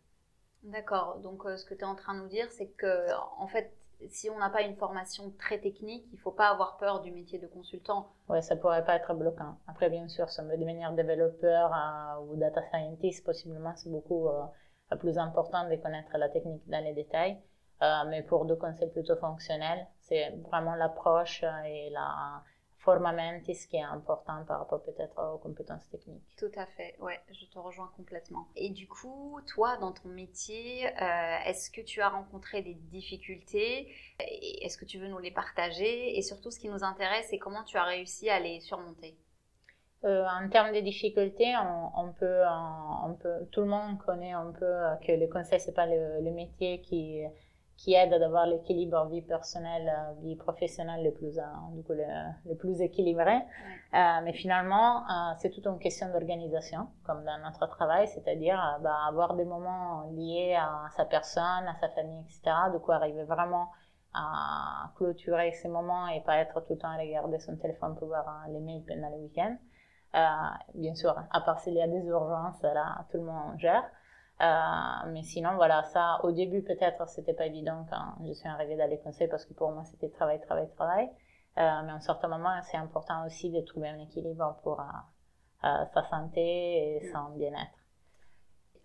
D'accord. 0.62 1.18
Donc, 1.20 1.44
ce 1.44 1.64
que 1.64 1.74
tu 1.74 1.80
es 1.80 1.84
en 1.84 1.94
train 1.94 2.14
de 2.14 2.20
nous 2.20 2.28
dire, 2.28 2.50
c'est 2.50 2.68
que, 2.68 3.14
en 3.38 3.46
fait, 3.46 3.72
si 4.08 4.30
on 4.30 4.38
n'a 4.38 4.50
pas 4.50 4.62
une 4.62 4.76
formation 4.76 5.32
très 5.38 5.58
technique, 5.58 6.04
il 6.12 6.16
ne 6.16 6.20
faut 6.20 6.30
pas 6.30 6.48
avoir 6.48 6.76
peur 6.76 7.00
du 7.00 7.10
métier 7.10 7.38
de 7.38 7.46
consultant. 7.46 8.08
Oui, 8.28 8.42
ça 8.42 8.56
pourrait 8.56 8.84
pas 8.84 8.94
être 8.94 9.14
bloquant. 9.14 9.56
Après, 9.66 9.90
bien 9.90 10.08
sûr, 10.08 10.26
on 10.38 10.44
veut 10.44 10.56
devenir 10.56 10.92
développeur 10.92 11.72
euh, 11.72 12.20
ou 12.22 12.36
data 12.36 12.62
scientist, 12.70 13.24
possiblement, 13.24 13.74
c'est 13.76 13.90
beaucoup 13.90 14.28
euh, 14.28 14.96
plus 14.98 15.18
important 15.18 15.68
de 15.68 15.76
connaître 15.76 16.16
la 16.16 16.28
technique 16.28 16.62
dans 16.68 16.82
les 16.82 16.92
détails. 16.94 17.38
Euh, 17.82 18.04
mais 18.08 18.22
pour 18.22 18.44
deux 18.44 18.56
concepts 18.56 18.92
plutôt 18.92 19.16
fonctionnels, 19.16 19.86
c'est 20.00 20.30
vraiment 20.48 20.74
l'approche 20.74 21.44
et 21.64 21.90
la, 21.90 22.42
format 22.88 23.12
ce 23.42 23.66
qui 23.66 23.76
est 23.76 23.82
important 23.82 24.44
par 24.46 24.60
rapport 24.60 24.82
peut-être 24.82 25.18
aux 25.34 25.38
compétences 25.38 25.86
techniques. 25.90 26.24
Tout 26.38 26.52
à 26.56 26.64
fait, 26.64 26.96
ouais, 27.00 27.20
je 27.30 27.44
te 27.46 27.58
rejoins 27.58 27.90
complètement. 27.96 28.48
Et 28.56 28.70
du 28.70 28.88
coup, 28.88 29.40
toi, 29.46 29.76
dans 29.76 29.92
ton 29.92 30.08
métier, 30.08 30.86
euh, 30.86 31.36
est-ce 31.44 31.70
que 31.70 31.82
tu 31.82 32.00
as 32.00 32.08
rencontré 32.08 32.62
des 32.62 32.74
difficultés? 32.74 33.92
Est-ce 34.62 34.78
que 34.78 34.86
tu 34.86 34.98
veux 34.98 35.08
nous 35.08 35.18
les 35.18 35.30
partager? 35.30 36.16
Et 36.16 36.22
surtout, 36.22 36.50
ce 36.50 36.58
qui 36.58 36.68
nous 36.68 36.82
intéresse, 36.82 37.26
c'est 37.28 37.38
comment 37.38 37.62
tu 37.64 37.76
as 37.76 37.84
réussi 37.84 38.30
à 38.30 38.40
les 38.40 38.60
surmonter? 38.60 39.18
Euh, 40.04 40.24
en 40.24 40.48
termes 40.48 40.72
de 40.72 40.80
difficultés, 40.80 41.52
on, 41.94 42.12
peut, 42.12 42.42
on, 43.04 43.14
peut, 43.14 43.46
tout 43.50 43.62
le 43.62 43.66
monde 43.66 43.98
connaît 43.98 44.32
un 44.32 44.52
peu 44.52 44.72
que 45.04 45.12
le 45.12 45.26
conseil 45.26 45.58
c'est 45.58 45.74
pas 45.74 45.86
le, 45.86 46.20
le, 46.22 46.30
métier 46.30 46.80
qui 46.82 47.24
qui 47.78 47.94
aide 47.94 48.12
à 48.12 48.26
avoir 48.26 48.46
l'équilibre 48.46 49.06
vie 49.06 49.22
personnelle, 49.22 49.88
euh, 49.88 50.20
vie 50.22 50.34
professionnelle 50.34 51.04
le 51.04 51.12
plus, 51.12 51.38
euh, 51.38 51.42
du 51.72 51.84
coup, 51.84 51.92
le, 51.92 52.54
plus 52.56 52.80
équilibré. 52.80 53.36
Euh, 53.94 54.20
mais 54.24 54.32
finalement, 54.32 55.04
c'est 55.38 55.50
toute 55.50 55.66
une 55.66 55.78
question 55.78 56.10
d'organisation, 56.10 56.88
comme 57.06 57.24
dans 57.24 57.38
notre 57.38 57.66
travail, 57.68 58.08
c'est-à-dire 58.08 58.78
bah, 58.82 58.98
avoir 59.06 59.34
des 59.34 59.44
moments 59.44 60.10
liés 60.10 60.56
à 60.60 60.88
sa 60.96 61.04
personne, 61.04 61.66
à 61.68 61.76
sa 61.80 61.88
famille, 61.90 62.20
etc. 62.22 62.50
Du 62.72 62.80
coup, 62.80 62.90
arriver 62.90 63.22
vraiment 63.24 63.68
à 64.12 64.90
clôturer 64.96 65.52
ces 65.52 65.68
moments 65.68 66.08
et 66.08 66.20
pas 66.22 66.38
être 66.38 66.60
tout 66.66 66.72
le 66.72 66.78
temps 66.78 66.88
à 66.88 66.96
regarder 66.96 67.38
son 67.38 67.56
téléphone 67.56 67.94
pour 67.96 68.08
voir 68.08 68.44
les 68.48 68.58
mails 68.58 68.82
pendant 68.88 69.10
le 69.10 69.18
week-end. 69.18 69.56
bien 70.74 70.94
sûr, 70.96 71.14
à 71.30 71.40
part 71.42 71.60
s'il 71.60 71.74
y 71.74 71.82
a 71.82 71.86
des 71.86 72.04
urgences, 72.06 72.60
là, 72.62 73.04
tout 73.12 73.18
le 73.18 73.24
monde 73.24 73.56
gère. 73.58 73.84
Euh, 74.40 75.10
mais 75.12 75.22
sinon, 75.22 75.56
voilà, 75.56 75.82
ça, 75.84 76.20
au 76.22 76.30
début, 76.30 76.62
peut-être, 76.62 77.08
c'était 77.08 77.34
pas 77.34 77.46
évident 77.46 77.86
quand 77.90 78.24
je 78.26 78.32
suis 78.32 78.48
arrivée 78.48 78.76
dans 78.76 78.88
les 78.88 78.98
conseils 78.98 79.28
parce 79.28 79.44
que 79.44 79.52
pour 79.52 79.72
moi, 79.72 79.84
c'était 79.84 80.08
travail, 80.10 80.40
travail, 80.40 80.68
travail. 80.76 81.10
Euh, 81.58 81.82
mais 81.84 81.92
en 81.92 82.00
certain 82.00 82.28
moment, 82.28 82.56
c'est 82.70 82.76
important 82.76 83.26
aussi 83.26 83.50
de 83.50 83.60
trouver 83.62 83.88
un 83.88 83.98
équilibre 83.98 84.56
pour 84.62 84.80
euh, 84.80 85.84
sa 85.92 86.04
santé 86.08 86.40
et 86.40 87.10
son 87.12 87.30
bien-être. 87.36 87.72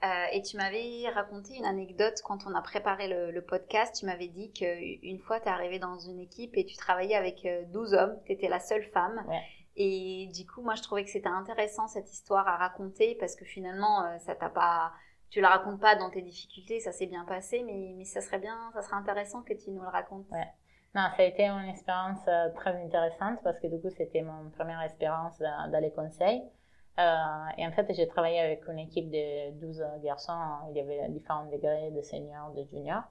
Euh, 0.03 0.25
et 0.33 0.41
tu 0.41 0.57
m'avais 0.57 1.07
raconté 1.13 1.55
une 1.55 1.65
anecdote 1.65 2.19
quand 2.25 2.39
on 2.47 2.55
a 2.55 2.61
préparé 2.61 3.07
le, 3.07 3.31
le 3.31 3.41
podcast. 3.41 3.95
Tu 3.97 4.05
m'avais 4.05 4.27
dit 4.27 4.51
qu'une 4.51 5.19
fois, 5.19 5.39
tu 5.39 5.45
es 5.45 5.51
arrivée 5.51 5.79
dans 5.79 5.97
une 5.99 6.19
équipe 6.19 6.57
et 6.57 6.65
tu 6.65 6.75
travaillais 6.75 7.15
avec 7.15 7.47
12 7.71 7.93
hommes. 7.93 8.17
Tu 8.25 8.33
étais 8.33 8.49
la 8.49 8.59
seule 8.59 8.83
femme. 8.85 9.23
Ouais. 9.27 9.41
Et 9.75 10.29
du 10.33 10.45
coup, 10.45 10.61
moi, 10.61 10.75
je 10.75 10.81
trouvais 10.81 11.03
que 11.03 11.09
c'était 11.09 11.29
intéressant 11.29 11.87
cette 11.87 12.11
histoire 12.11 12.47
à 12.47 12.57
raconter 12.57 13.15
parce 13.19 13.35
que 13.35 13.45
finalement, 13.45 14.19
ça 14.19 14.35
t'a 14.35 14.49
pas 14.49 14.91
tu 15.33 15.41
la 15.41 15.49
racontes 15.49 15.79
pas 15.79 15.95
dans 15.95 16.11
tes 16.11 16.21
difficultés, 16.21 16.79
ça 16.79 16.91
s'est 16.91 17.07
bien 17.07 17.25
passé, 17.25 17.63
mais, 17.65 17.95
mais 17.97 18.05
ça 18.05 18.21
serait 18.21 18.37
bien, 18.37 18.55
ça 18.75 18.83
serait 18.83 18.97
intéressant 18.97 19.41
que 19.41 19.53
tu 19.53 19.71
nous 19.71 19.81
le 19.81 19.87
racontes. 19.87 20.27
Ouais. 20.31 20.47
Non, 20.93 21.07
ça 21.17 21.23
a 21.23 21.25
été 21.25 21.47
une 21.47 21.69
expérience 21.69 22.21
euh, 22.27 22.49
très 22.53 22.79
intéressante 22.79 23.39
parce 23.43 23.59
que 23.59 23.65
du 23.65 23.81
coup, 23.81 23.89
c'était 23.89 24.21
mon 24.21 24.51
première 24.51 24.79
expérience 24.81 25.39
dans, 25.39 25.81
les 25.81 25.89
conseils. 25.89 26.43
Euh, 26.99 27.45
et 27.57 27.65
en 27.65 27.71
fait, 27.71 27.91
j'ai 27.95 28.07
travaillé 28.07 28.39
avec 28.41 28.67
une 28.67 28.77
équipe 28.77 29.09
de 29.09 29.59
12 29.59 29.83
garçons. 30.03 30.37
Il 30.69 30.77
y 30.77 30.81
avait 30.81 31.09
différents 31.09 31.47
degrés 31.47 31.89
de 31.89 32.01
seniors, 32.03 32.51
de 32.51 32.63
juniors. 32.65 33.01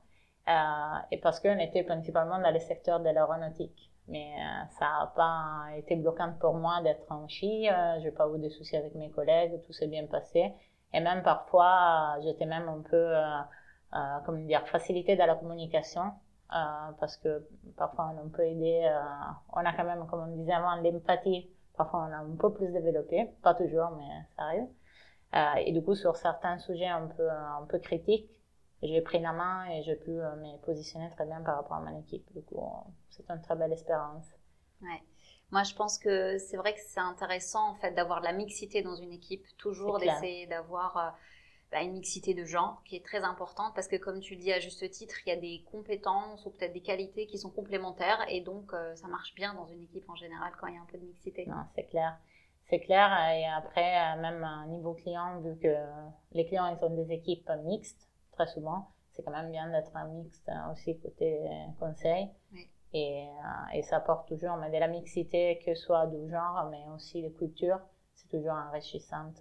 Euh, 0.49 0.99
et 1.11 1.19
parce 1.19 1.41
qu'on 1.41 1.59
était 1.59 1.83
principalement 1.83 2.39
dans 2.39 2.53
le 2.53 2.61
secteur 2.61 3.01
de 3.01 3.09
l'aéronautique. 3.09 3.91
Mais 4.07 4.31
ça 4.79 4.85
n'a 4.85 5.13
pas 5.17 5.77
été 5.77 5.97
bloquant 5.97 6.35
pour 6.41 6.55
moi 6.55 6.83
d'être 6.83 7.11
en 7.11 7.27
Chine. 7.27 7.73
J'ai 8.01 8.13
pas 8.13 8.29
eu 8.29 8.39
de 8.39 8.49
soucis 8.49 8.77
avec 8.77 8.95
mes 8.95 9.11
collègues. 9.11 9.61
Tout 9.67 9.73
s'est 9.73 9.89
bien 9.89 10.07
passé. 10.07 10.53
Et 10.95 11.01
même 11.01 11.23
parfois, 11.23 12.17
j'étais 12.23 12.47
même 12.47 12.69
un 12.69 12.83
peu, 12.83 12.97
euh, 12.97 13.39
euh, 13.95 14.19
comment 14.25 14.39
dire, 14.39 14.67
facilité 14.69 15.17
dans 15.17 15.27
la 15.27 15.35
communication. 15.37 16.13
Euh, 16.55 16.93
parce 17.01 17.17
que 17.17 17.49
parfois 17.79 18.13
on 18.23 18.29
peut 18.29 18.45
aider, 18.45 18.83
euh, 18.85 19.01
on 19.55 19.65
a 19.65 19.73
quand 19.73 19.85
même, 19.85 20.07
comme 20.07 20.21
on 20.21 20.37
disait 20.37 20.53
avant, 20.53 20.77
l'empathie. 20.77 21.51
Parfois 21.77 22.01
on 22.01 22.13
a 22.13 22.19
un 22.19 22.37
peu 22.37 22.53
plus 22.53 22.69
développé, 22.73 23.31
pas 23.43 23.55
toujours, 23.55 23.91
mais 23.97 24.05
ça 24.37 24.43
arrive. 24.43 24.69
Euh, 25.35 25.55
et 25.65 25.73
du 25.73 25.83
coup, 25.83 25.95
sur 25.95 26.17
certains 26.17 26.59
sujets 26.59 26.89
un 26.89 27.07
peu, 27.07 27.31
un 27.31 27.65
peu 27.69 27.79
critiques, 27.79 28.31
j'ai 28.83 29.01
pris 29.01 29.19
la 29.21 29.33
main 29.33 29.65
et 29.71 29.83
j'ai 29.83 29.97
pu 29.97 30.11
me 30.11 30.59
positionner 30.59 31.09
très 31.11 31.25
bien 31.25 31.41
par 31.41 31.57
rapport 31.57 31.79
à 31.79 31.81
mon 31.81 31.99
équipe. 32.01 32.31
Du 32.35 32.43
coup, 32.43 32.61
c'est 33.09 33.29
une 33.31 33.41
très 33.41 33.57
belle 33.57 33.73
espérance. 33.73 34.29
Ouais. 34.83 35.03
Moi, 35.53 35.63
je 35.63 35.75
pense 35.75 35.99
que 35.99 36.39
c'est 36.39 36.57
vrai 36.57 36.75
que 36.75 36.81
c'est 36.81 37.01
intéressant 37.01 37.71
en 37.71 37.75
fait 37.75 37.93
d'avoir 37.93 38.21
de 38.21 38.25
la 38.25 38.33
mixité 38.33 38.83
dans 38.83 38.97
une 38.97 39.13
équipe, 39.13 39.45
toujours 39.59 39.99
d'essayer 39.99 40.47
d'avoir 40.47 41.15
bah, 41.73 41.81
une 41.81 41.93
mixité 41.93 42.35
de 42.35 42.45
genre 42.45 42.83
qui 42.85 42.97
est 42.97 43.05
très 43.05 43.25
importante 43.25 43.75
parce 43.75 43.89
que 43.89 43.97
comme 43.97 44.21
tu 44.21 44.35
le 44.35 44.41
dis 44.41 44.53
à 44.53 44.61
juste 44.61 44.89
titre, 44.91 45.15
il 45.25 45.31
y 45.31 45.33
a 45.33 45.37
des 45.37 45.65
compétences 45.73 46.45
ou 46.45 46.51
peut-être 46.51 46.75
des 46.75 46.83
qualités 46.83 47.27
qui 47.27 47.39
sont 47.39 47.49
complémentaires 47.49 48.23
et 48.29 48.43
donc 48.43 48.75
euh, 48.75 48.95
ça 48.95 49.09
marche 49.09 49.35
bien 49.35 49.55
dans 49.55 49.67
une 49.67 49.83
équipe 49.83 50.09
en 50.11 50.15
général 50.15 50.53
quand 50.61 50.67
il 50.67 50.75
y 50.75 50.77
a 50.77 50.83
un 50.83 50.87
peu 50.93 50.99
de 50.99 51.05
mixité. 51.07 51.47
Non, 51.47 51.65
c'est 51.75 51.85
clair. 51.85 52.19
C'est 52.69 52.81
clair 52.81 53.09
et 53.31 53.47
après 53.47 53.97
euh, 53.97 54.21
même 54.21 54.47
niveau 54.69 54.93
client 54.93 55.41
vu 55.41 55.59
que 55.59 55.75
les 56.33 56.45
clients 56.45 56.67
ils 56.67 56.85
ont 56.85 56.95
des 56.95 57.11
équipes 57.11 57.51
mixtes 57.65 58.07
très 58.33 58.47
souvent, 58.49 58.91
c'est 59.13 59.23
quand 59.23 59.33
même 59.33 59.51
bien 59.51 59.71
d'être 59.71 59.97
un 59.97 60.09
mixte 60.09 60.51
aussi 60.71 60.99
côté 60.99 61.41
conseil. 61.81 62.29
Et, 62.95 63.27
euh, 63.27 63.75
et, 63.75 63.83
ça 63.83 63.97
apporte 63.97 64.29
toujours 64.29 64.57
mais 64.57 64.71
de 64.71 64.79
la 64.79 64.89
mixité 64.89 65.59
que 65.65 65.75
ce 65.75 65.81
soit 65.81 66.07
de 66.07 66.29
genre 66.29 66.69
mais 66.71 66.85
aussi 66.95 67.23
de 67.23 67.31
culture, 67.31 67.81
c'est 68.15 68.29
toujours 68.29 68.53
enrichissant. 68.53 69.33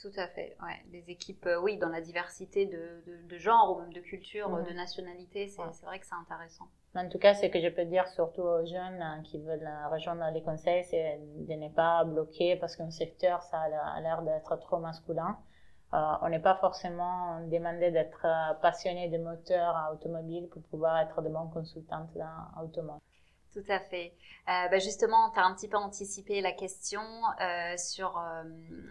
Tout 0.00 0.12
à 0.16 0.28
fait, 0.28 0.56
ouais. 0.62 0.82
Des 0.86 1.10
équipes, 1.10 1.44
euh, 1.44 1.60
oui, 1.60 1.76
dans 1.76 1.90
la 1.90 2.00
diversité 2.00 2.64
de, 2.64 3.02
de, 3.28 3.36
genre 3.36 3.76
ou 3.76 3.80
même 3.80 3.92
de 3.92 4.00
culture, 4.00 4.48
mhm. 4.48 4.64
de 4.64 4.72
nationalité, 4.72 5.46
c'est 5.46 5.84
vrai 5.84 5.98
que 5.98 6.06
c'est 6.06 6.14
intéressant. 6.14 6.68
En 6.94 7.08
tout 7.08 7.18
cas, 7.18 7.34
ce 7.34 7.46
que 7.46 7.60
je 7.60 7.68
peux 7.68 7.84
dire 7.84 8.08
surtout 8.08 8.42
aux 8.42 8.64
jeunes 8.64 9.00
hein, 9.02 9.20
qui 9.24 9.38
veulent 9.38 9.66
euh, 9.66 9.88
rejoindre 9.88 10.24
les 10.32 10.42
conseils, 10.42 10.84
c'est 10.84 11.20
de 11.20 11.52
ne 11.52 11.68
pas 11.68 12.04
bloquer 12.04 12.56
parce 12.56 12.76
qu'un 12.76 12.90
secteur, 12.90 13.42
ça 13.42 13.60
a 13.60 14.00
l'air 14.00 14.22
d'être 14.22 14.56
trop 14.56 14.78
masculin. 14.78 15.38
Euh, 15.92 16.12
on 16.22 16.28
n'est 16.28 16.40
pas 16.40 16.54
forcément 16.56 17.40
demandé 17.48 17.90
d'être 17.90 18.26
passionné 18.62 19.08
de 19.08 19.18
moteurs 19.18 19.90
automobiles 19.92 20.48
pour 20.48 20.62
pouvoir 20.62 20.98
être 21.00 21.20
de 21.22 21.28
bons 21.28 21.48
consultants 21.48 22.08
dans 22.14 22.62
automobile. 22.62 23.00
Tout 23.52 23.64
à 23.68 23.80
fait. 23.80 24.12
Euh, 24.48 24.68
bah 24.68 24.78
justement, 24.78 25.30
tu 25.32 25.40
as 25.40 25.44
un 25.44 25.52
petit 25.54 25.66
peu 25.66 25.76
anticipé 25.76 26.40
la 26.40 26.52
question 26.52 27.00
euh, 27.40 27.76
sur, 27.76 28.16
euh, 28.16 28.44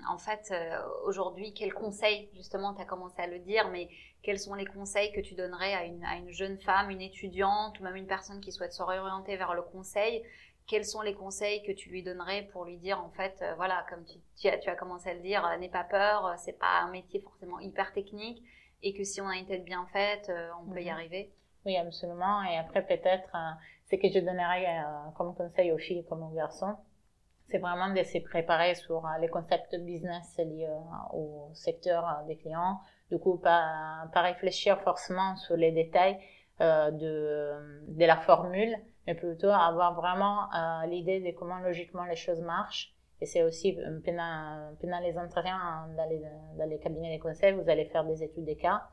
en 0.10 0.18
fait, 0.18 0.50
euh, 0.51 0.82
aujourd'hui, 1.06 1.53
quels 1.53 1.74
conseils, 1.74 2.29
justement, 2.36 2.74
tu 2.74 2.82
as 2.82 2.86
commencé 2.86 3.22
à 3.22 3.27
le 3.27 3.39
dire, 3.39 3.70
mais 3.70 3.88
quels 4.22 4.39
sont 4.39 4.56
les 4.56 4.65
conseils 4.65 5.13
que 5.13 5.22
tu 5.22 5.34
donnerais 5.34 5.74
à 5.74 5.86
une, 5.86 6.03
à 6.03 6.18
une 6.18 6.32
jeune 6.32 6.58
femme, 6.58 6.89
une 6.89 7.01
étudiante 7.01 7.79
ou 7.79 7.84
même 7.84 7.96
une 7.96 8.08
personne 8.08 8.41
qui 8.41 8.51
souhaite 8.51 8.74
se 8.74 8.84
réorienter 8.84 9.38
vers 9.38 9.53
le 9.53 9.62
conseil 9.62 10.24
Quels 10.70 10.86
sont 10.86 11.02
les 11.02 11.14
conseils 11.14 11.64
que 11.64 11.74
tu 11.74 11.90
lui 11.90 12.04
donnerais 12.04 12.44
pour 12.54 12.64
lui 12.64 12.78
dire, 12.78 13.04
en 13.04 13.10
fait, 13.10 13.38
euh, 13.42 13.54
voilà, 13.56 13.86
comme 13.90 14.06
tu, 14.06 14.20
tu, 14.38 14.48
as, 14.48 14.58
tu, 14.58 14.70
as, 14.70 14.76
commencé 14.76 15.10
à 15.10 15.14
le 15.14 15.20
dire, 15.20 15.44
n'aie 15.60 15.68
pas 15.68 15.84
peur, 15.84 16.34
c'est 16.38 16.58
pas 16.58 16.82
un 16.84 16.92
métier 16.92 17.20
forcément 17.20 17.60
hyper 17.60 17.92
technique 17.92 18.42
et 18.84 18.94
que 18.94 19.04
si 19.04 19.20
on 19.20 19.28
a 19.28 19.36
une 19.36 19.48
tête 19.48 19.66
bien 19.66 19.86
faite, 19.92 20.32
on 20.62 20.72
peut 20.72 20.82
y 20.82 20.86
mhm. 20.86 20.94
arriver 20.94 21.34
Oui, 21.66 21.76
absolument. 21.76 22.44
Et 22.44 22.58
après, 22.58 22.86
peut-être 22.86 23.36
ce 23.90 23.96
que 23.96 24.08
je 24.08 24.20
donnerais 24.20 24.68
euh, 24.68 25.12
comme 25.18 25.36
conseil 25.36 25.72
aux 25.72 25.78
filles 25.78 26.06
comme 26.08 26.24
aux 26.24 26.36
garçons, 26.36 26.76
c'est 27.50 27.58
vraiment 27.58 27.92
de 27.92 28.04
se 28.04 28.20
préparer 28.20 28.76
sur 28.76 29.06
euh, 29.06 29.18
les 29.20 29.28
concepts 29.28 29.76
business 29.76 30.38
liés 30.38 30.68
euh, 30.70 31.18
au 31.18 31.50
secteur 31.54 32.24
des 32.28 32.38
clients. 32.38 32.80
Du 33.10 33.18
coup, 33.18 33.38
pas, 33.38 34.08
pas 34.14 34.22
réfléchir 34.22 34.80
forcément 34.82 35.36
sur 35.38 35.56
les 35.56 35.72
détails 35.72 36.20
de, 36.60 37.88
de 37.88 38.06
la 38.06 38.18
formule, 38.18 38.75
mais 39.08 39.16
plutôt 39.16 39.50
avoir 39.50 39.96
vraiment 39.96 40.50
l'idée 40.86 41.20
de 41.20 41.38
comment 41.38 41.60
logiquement 41.60 42.06
les 42.06 42.16
choses 42.16 42.42
marchent. 42.42 42.94
Et 43.22 43.25
c'est 43.25 43.44
aussi 43.44 43.78
pendant, 44.06 44.75
pendant 44.82 45.00
les 45.00 45.18
entretiens 45.18 45.88
dans 45.98 46.10
les, 46.10 46.22
dans 46.58 46.70
les 46.70 46.80
cabinets 46.80 47.18
de 47.18 47.22
conseil, 47.22 47.54
vous 47.54 47.70
allez 47.70 47.86
faire 47.86 48.06
des 48.06 48.24
études 48.24 48.46
de 48.46 48.54
cas 48.54 48.84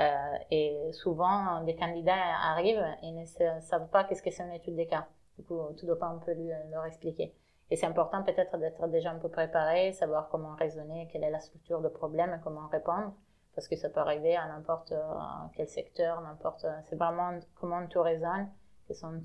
euh, 0.00 0.38
et 0.50 0.92
souvent, 0.92 1.62
des 1.64 1.76
candidats 1.76 2.14
arrivent 2.14 2.86
et 3.02 3.12
ne 3.12 3.24
savent 3.60 3.88
pas 3.90 4.04
qu'est-ce 4.04 4.22
que 4.22 4.30
c'est 4.30 4.42
une 4.42 4.52
étude 4.52 4.76
des 4.76 4.86
cas. 4.86 5.06
Du 5.38 5.44
coup, 5.44 5.60
tu 5.78 5.86
dois 5.86 5.98
pas 5.98 6.06
un 6.06 6.18
peu 6.18 6.32
leur 6.70 6.84
expliquer. 6.86 7.34
Et 7.70 7.76
c'est 7.76 7.86
important 7.86 8.22
peut-être 8.22 8.56
d'être 8.58 8.86
déjà 8.88 9.10
un 9.10 9.18
peu 9.18 9.28
préparé, 9.28 9.92
savoir 9.92 10.28
comment 10.28 10.54
raisonner, 10.56 11.08
quelle 11.12 11.24
est 11.24 11.30
la 11.30 11.40
structure 11.40 11.80
de 11.80 11.88
problème 11.88 12.40
comment 12.42 12.66
répondre. 12.68 13.12
Parce 13.54 13.68
que 13.68 13.76
ça 13.76 13.88
peut 13.90 14.00
arriver 14.00 14.36
à 14.36 14.46
n'importe 14.46 14.92
euh, 14.92 15.12
quel 15.54 15.68
secteur, 15.68 16.20
n'importe. 16.20 16.66
C'est 16.88 16.96
vraiment 16.96 17.38
comment 17.56 17.86
tu 17.86 17.98
raisonnes, 17.98 18.48
quelles 18.86 18.96
sont 18.96 19.20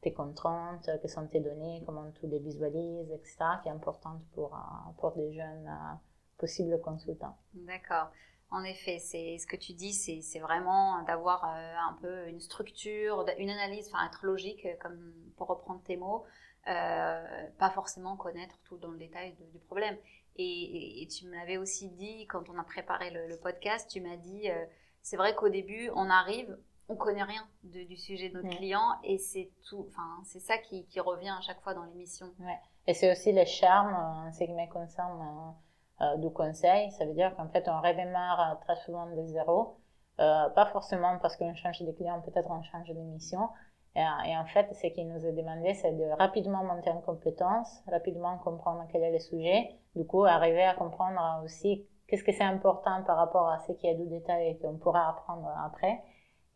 tes 0.00 0.12
contraintes, 0.12 0.90
quelles 1.00 1.10
sont 1.10 1.26
tes 1.26 1.40
données, 1.40 1.82
comment 1.86 2.10
tu 2.12 2.26
les 2.26 2.38
visualises, 2.38 3.10
etc., 3.12 3.36
qui 3.62 3.68
est 3.68 3.72
important 3.72 4.20
pour, 4.34 4.54
euh, 4.54 4.92
pour 4.98 5.12
des 5.12 5.32
jeunes 5.32 5.70
possibles 6.38 6.80
consultants. 6.80 7.36
D'accord. 7.54 8.08
En 8.52 8.64
effet, 8.64 8.98
c'est 8.98 9.38
ce 9.38 9.46
que 9.46 9.56
tu 9.56 9.74
dis, 9.74 9.92
c'est 9.92 10.40
vraiment 10.40 11.02
d'avoir 11.02 11.44
euh, 11.44 11.74
un 11.88 11.96
peu 12.00 12.28
une 12.28 12.40
structure, 12.40 13.24
une 13.38 13.50
analyse, 13.50 13.88
enfin 13.92 14.04
être 14.06 14.26
logique, 14.26 14.66
euh, 14.66 14.74
comme 14.80 15.12
pour 15.36 15.46
reprendre 15.46 15.80
tes 15.84 15.96
mots, 15.96 16.24
euh, 16.66 17.46
pas 17.58 17.70
forcément 17.70 18.16
connaître 18.16 18.58
tout 18.64 18.76
dans 18.78 18.90
le 18.90 18.98
détail 18.98 19.36
du 19.52 19.58
problème. 19.60 19.96
Et, 20.42 21.06
tu 21.08 21.26
me 21.26 21.34
l'avais 21.34 21.58
aussi 21.58 21.88
dit 21.88 22.26
quand 22.26 22.48
on 22.48 22.58
a 22.58 22.64
préparé 22.64 23.10
le, 23.10 23.36
podcast, 23.36 23.90
tu 23.90 24.00
m'as 24.00 24.16
dit, 24.16 24.48
c'est 25.02 25.16
vrai 25.16 25.34
qu'au 25.34 25.48
début, 25.48 25.90
on 25.94 26.08
arrive, 26.08 26.56
on 26.88 26.96
connaît 26.96 27.22
rien 27.22 27.46
du 27.64 27.96
sujet 27.96 28.30
de 28.30 28.40
notre 28.40 28.56
client, 28.56 28.98
et 29.04 29.18
c'est 29.18 29.50
tout, 29.68 29.86
enfin 29.88 30.22
c'est 30.24 30.40
ça 30.40 30.56
qui, 30.58 30.86
revient 31.00 31.34
à 31.36 31.40
chaque 31.42 31.60
fois 31.60 31.74
dans 31.74 31.84
l'émission. 31.84 32.26
Ouais. 32.38 32.58
Et 32.86 32.94
c'est 32.94 33.12
aussi 33.12 33.32
le 33.32 33.44
charme, 33.44 33.94
en 33.94 34.32
ce 34.32 34.44
qui 34.44 34.52
me 34.52 34.70
concerne 34.72 35.54
euh, 36.02 36.16
du 36.16 36.30
conseil. 36.30 36.90
Ça 36.92 37.04
veut 37.04 37.12
dire 37.12 37.36
qu'en 37.36 37.48
fait, 37.48 37.68
on 37.68 37.78
redémarre 37.80 38.58
très 38.60 38.76
souvent 38.76 39.06
de 39.06 39.22
zéro. 39.26 39.76
Euh, 40.18 40.48
pas 40.50 40.66
forcément 40.66 41.18
parce 41.18 41.36
qu'on 41.36 41.54
change 41.54 41.82
de 41.82 41.92
client, 41.92 42.20
peut-être 42.22 42.50
on 42.50 42.62
change 42.62 42.88
de 42.88 42.94
mission. 42.94 43.50
Et, 43.96 44.36
en 44.36 44.44
fait, 44.46 44.72
ce 44.72 44.86
qui 44.86 45.04
nous 45.04 45.26
est 45.26 45.32
demandé, 45.32 45.74
c'est 45.74 45.92
de 45.92 46.04
rapidement 46.16 46.62
monter 46.62 46.90
en 46.90 47.00
compétence, 47.00 47.82
rapidement 47.88 48.38
comprendre 48.38 48.86
quel 48.90 49.02
est 49.02 49.12
le 49.12 49.18
sujet. 49.18 49.76
Du 49.96 50.06
coup, 50.06 50.24
arriver 50.24 50.62
à 50.62 50.74
comprendre 50.74 51.42
aussi 51.44 51.86
qu'est-ce 52.06 52.22
que 52.22 52.32
c'est 52.32 52.44
important 52.44 53.02
par 53.02 53.16
rapport 53.16 53.48
à 53.48 53.58
ce 53.58 53.72
qui 53.72 53.88
est 53.88 53.96
du 53.96 54.06
détail 54.06 54.48
et 54.48 54.58
qu'on 54.58 54.76
pourra 54.78 55.08
apprendre 55.08 55.48
après. 55.64 56.00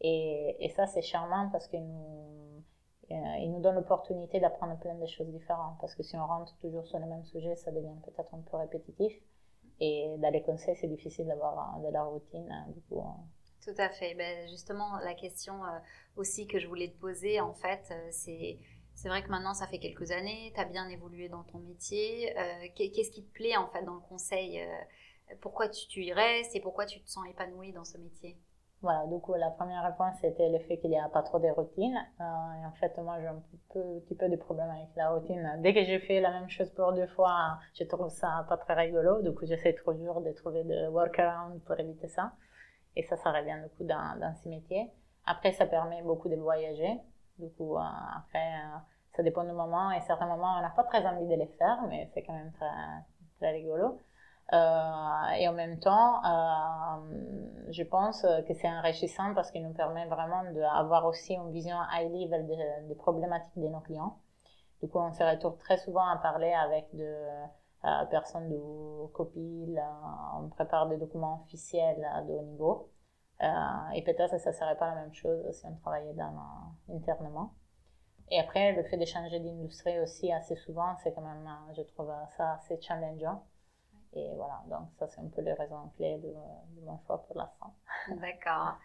Et, 0.01 0.73
ça, 0.77 0.87
c'est 0.87 1.03
charmant 1.03 1.49
parce 1.51 1.67
qu'il 1.67 1.85
nous, 1.85 2.63
euh, 3.11 3.61
donne 3.61 3.77
l'opportunité 3.77 4.39
d'apprendre 4.39 4.79
plein 4.79 4.95
de 4.95 5.07
choses 5.07 5.29
différentes. 5.29 5.77
Parce 5.81 5.95
que 5.97 6.05
si 6.05 6.17
on 6.17 6.27
rentre 6.27 6.57
toujours 6.59 6.87
sur 6.87 7.01
le 7.01 7.07
même 7.07 7.25
sujet, 7.25 7.57
ça 7.57 7.73
devient 7.73 7.97
peut-être 8.05 8.33
un 8.33 8.43
peu 8.49 8.57
répétitif. 8.59 9.13
Et 9.81 10.15
dans 10.19 10.31
les 10.31 10.43
conseils, 10.43 10.77
c'est 10.77 10.87
difficile 10.87 11.27
d'avoir 11.27 11.81
de 11.81 11.89
la 11.89 12.05
routine. 12.05 12.49
Hein, 12.49 12.67
du 12.69 12.81
coup. 12.83 13.03
Tout 13.65 13.75
à 13.79 13.89
fait. 13.89 14.15
Ben, 14.15 14.47
justement, 14.49 14.99
la 14.99 15.15
question 15.15 15.65
euh, 15.65 15.79
aussi 16.17 16.47
que 16.47 16.59
je 16.59 16.69
voulais 16.69 16.89
te 16.89 17.01
poser, 17.01 17.41
en 17.41 17.55
fait, 17.55 17.89
euh, 17.91 18.09
c'est 18.11 18.59
c'est 18.95 19.09
vrai 19.09 19.25
que 19.25 19.29
maintenant, 19.29 19.55
ça 19.55 19.67
fait 19.67 19.79
quelques 19.79 20.13
années, 20.13 20.53
tu 20.55 20.61
as 20.61 20.67
bien 20.67 20.89
évolué 20.89 21.29
dans 21.29 21.43
ton 21.45 21.59
métier. 21.59 22.33
Euh, 22.39 22.69
Qu'est-ce 22.77 23.11
qui 23.11 23.25
te 23.25 23.33
plaît 23.33 23.57
en 23.57 23.67
fait 23.69 23.83
dans 23.83 23.95
le 23.95 24.01
conseil 24.01 24.63
Pourquoi 25.41 25.69
tu, 25.69 26.05
y 26.05 26.13
restes 26.13 26.55
et 26.55 26.61
pourquoi 26.61 26.87
tu 26.87 27.03
te 27.03 27.09
sens 27.09 27.27
épanoui 27.29 27.73
dans 27.73 27.83
ce 27.85 27.99
métier? 27.99 28.39
Voilà, 28.83 29.05
du 29.07 29.19
coup, 29.19 29.35
la 29.35 29.51
première 29.51 29.83
réponse, 29.83 30.15
c'était 30.21 30.49
le 30.49 30.61
fait 30.61 30.79
qu'il 30.79 30.91
n'y 30.91 30.99
a 31.01 31.09
pas 31.09 31.23
trop 31.23 31.41
de 31.41 31.49
routine. 31.49 31.97
Et 32.21 32.67
en 32.67 32.73
fait, 32.79 32.97
moi, 32.99 33.19
j'ai 33.21 33.27
un 33.27 33.43
petit 33.73 34.15
peu 34.15 34.29
de 34.29 34.37
problème 34.37 34.71
avec 34.71 34.95
la 34.95 35.11
routine. 35.11 35.59
Dès 35.59 35.75
que 35.75 35.83
j'ai 35.83 35.99
fait 35.99 36.21
la 36.21 36.31
même 36.31 36.49
chose 36.49 36.71
pour 36.71 36.93
deux 36.93 37.09
fois, 37.09 37.59
je 37.75 37.83
trouve 37.83 38.11
ça 38.11 38.47
pas 38.49 38.59
très 38.59 38.75
rigolo. 38.75 39.23
Du 39.23 39.35
coup, 39.35 39.45
j'essaie 39.45 39.75
toujours 39.75 40.21
de 40.21 40.31
trouver 40.31 40.63
des 40.63 40.87
workarounds 40.87 41.61
pour 41.65 41.81
éviter 41.81 42.07
ça. 42.07 42.33
Et 42.97 43.03
ça, 43.03 43.17
ça 43.17 43.33
revient 43.33 43.59
du 43.79 43.85
dans, 43.85 44.19
dans 44.19 44.35
ces 44.35 44.49
métiers. 44.49 44.91
Après, 45.27 45.53
ça 45.53 45.67
permet 45.67 46.03
beaucoup 46.03 46.29
de 46.29 46.37
voyager. 46.37 47.01
Du 47.39 47.51
coup, 47.51 47.77
euh, 47.77 47.83
après, 48.17 48.55
euh, 48.55 48.79
ça 49.17 49.23
dépend 49.23 49.45
du 49.45 49.53
moment. 49.53 49.91
Et 49.93 50.01
certains 50.03 50.27
moments, 50.27 50.57
on 50.59 50.63
n'a 50.63 50.71
pas 50.71 50.85
très 50.85 51.05
envie 51.07 51.27
de 51.27 51.35
les 51.35 51.47
faire, 51.59 51.83
mais 51.89 52.11
c'est 52.15 52.23
quand 52.23 52.35
même 52.35 52.53
très, 52.53 52.67
très 53.39 53.53
rigolo. 53.53 54.01
Euh, 54.53 55.29
et 55.39 55.49
en 55.49 55.55
même 55.55 55.81
temps, 55.81 56.21
je 57.71 57.83
pense 57.83 58.27
que 58.47 58.53
c'est 58.53 58.69
enrichissant 58.69 59.35
parce 59.35 59.51
qu'il 59.51 59.67
nous 59.67 59.73
permet 59.73 60.07
vraiment 60.07 60.45
d'avoir 60.53 61.07
aussi 61.07 61.35
une 61.35 61.51
vision 61.51 61.77
high 61.93 62.13
level 62.13 62.47
des, 62.89 62.95
problématiques 62.95 63.59
de 63.59 63.69
nos 63.69 63.81
clients. 63.81 64.19
Du 64.83 64.89
coup, 64.89 64.99
on 64.99 65.13
se 65.13 65.23
retrouve 65.23 65.57
très 65.57 65.79
souvent 65.79 66.07
à 66.07 66.19
parler 66.19 66.53
avec 66.53 66.95
de 66.95 67.17
euh, 67.85 68.05
personnes 68.07 68.49
de 68.49 69.07
copil, 69.13 69.83
on 70.37 70.49
prépare 70.49 70.89
des 70.89 70.97
documents 70.97 71.43
officiels 71.45 72.07
de 72.27 72.33
haut 72.33 72.43
niveau. 72.43 72.91
et 73.95 74.03
peut-être 74.03 74.33
que 74.33 74.39
ça 74.39 74.51
ne 74.51 74.55
serait 74.55 74.77
pas 74.77 74.95
la 74.95 75.03
même 75.03 75.15
chose 75.15 75.45
si 75.53 75.67
on 75.67 75.75
travaillait 75.77 76.15
dans, 76.15 76.35
internement. 76.89 77.55
Et 78.31 78.41
après, 78.41 78.73
le 78.73 78.83
fait 78.85 78.97
de 78.97 79.05
changer 79.05 79.39
d'industrie 79.39 80.01
aussi 80.01 80.33
assez 80.33 80.57
souvent, 80.57 80.97
c'est 81.03 81.13
quand 81.15 81.21
même, 81.21 81.49
je 81.77 81.83
trouve 81.83 82.11
ça 82.37 82.55
assez 82.55 82.81
challengeant. 82.81 83.45
Et 84.15 84.33
voilà, 84.37 84.63
donc 84.69 84.89
ça 84.99 85.09
c'est 85.09 85.21
un 85.21 85.29
peu 85.29 85.43
les 85.43 85.53
raisons 85.53 85.91
clés 85.97 86.19
de, 86.19 86.33
mon 86.83 86.99
choix 87.07 87.23
pour 87.27 87.37
l'instant. 87.37 87.75
D'accord. 88.21 88.79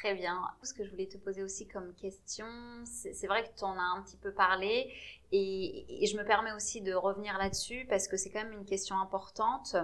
Très 0.00 0.14
bien. 0.14 0.40
Ce 0.62 0.72
que 0.72 0.84
je 0.84 0.90
voulais 0.90 1.06
te 1.06 1.18
poser 1.18 1.42
aussi 1.42 1.68
comme 1.68 1.94
question, 1.94 2.46
c'est 2.84 3.26
vrai 3.26 3.44
que 3.44 3.56
tu 3.56 3.64
en 3.64 3.78
as 3.78 3.98
un 3.98 4.02
petit 4.02 4.16
peu 4.16 4.32
parlé 4.32 4.92
et, 5.32 6.06
je 6.06 6.16
me 6.16 6.24
permets 6.24 6.52
aussi 6.52 6.80
de 6.80 6.94
revenir 6.94 7.36
là-dessus 7.38 7.86
parce 7.88 8.08
que 8.08 8.16
c'est 8.16 8.30
quand 8.30 8.42
même 8.42 8.52
une 8.52 8.64
question 8.64 8.98
importante. 8.98 9.76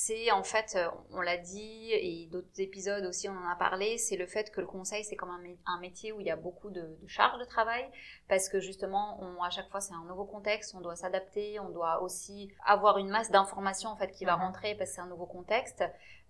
C'est 0.00 0.30
en 0.30 0.44
fait, 0.44 0.76
euh, 0.76 0.88
on 1.10 1.20
l'a 1.20 1.36
dit, 1.36 1.90
et 1.90 2.28
d'autres 2.30 2.60
épisodes 2.60 3.04
aussi 3.04 3.28
on 3.28 3.32
en 3.32 3.48
a 3.50 3.56
parlé, 3.56 3.98
c'est 3.98 4.16
le 4.16 4.28
fait 4.28 4.52
que 4.52 4.60
le 4.60 4.66
conseil 4.68 5.02
c'est 5.02 5.16
comme 5.16 5.30
un, 5.30 5.80
métier 5.80 6.12
où 6.12 6.20
il 6.20 6.26
y 6.28 6.30
a 6.30 6.36
beaucoup 6.36 6.70
de, 6.70 6.96
charges 7.08 7.40
de 7.40 7.44
travail, 7.44 7.84
parce 8.28 8.48
que 8.48 8.60
justement, 8.60 9.18
on, 9.20 9.42
à 9.42 9.50
chaque 9.50 9.68
fois 9.70 9.80
c'est 9.80 9.94
un 9.94 10.04
nouveau 10.04 10.24
contexte, 10.24 10.76
on 10.76 10.80
doit 10.80 10.94
s'adapter, 10.94 11.58
on 11.58 11.70
doit 11.70 12.00
aussi 12.00 12.48
avoir 12.64 12.98
une 12.98 13.08
masse 13.08 13.32
d'informations 13.32 13.90
en 13.90 13.96
fait 13.96 14.12
qui 14.12 14.24
va 14.24 14.36
mhm. 14.36 14.42
rentrer 14.44 14.76
parce 14.76 14.90
que 14.90 14.94
c'est 14.94 15.02
un 15.02 15.08
nouveau 15.08 15.26
contexte, 15.26 15.82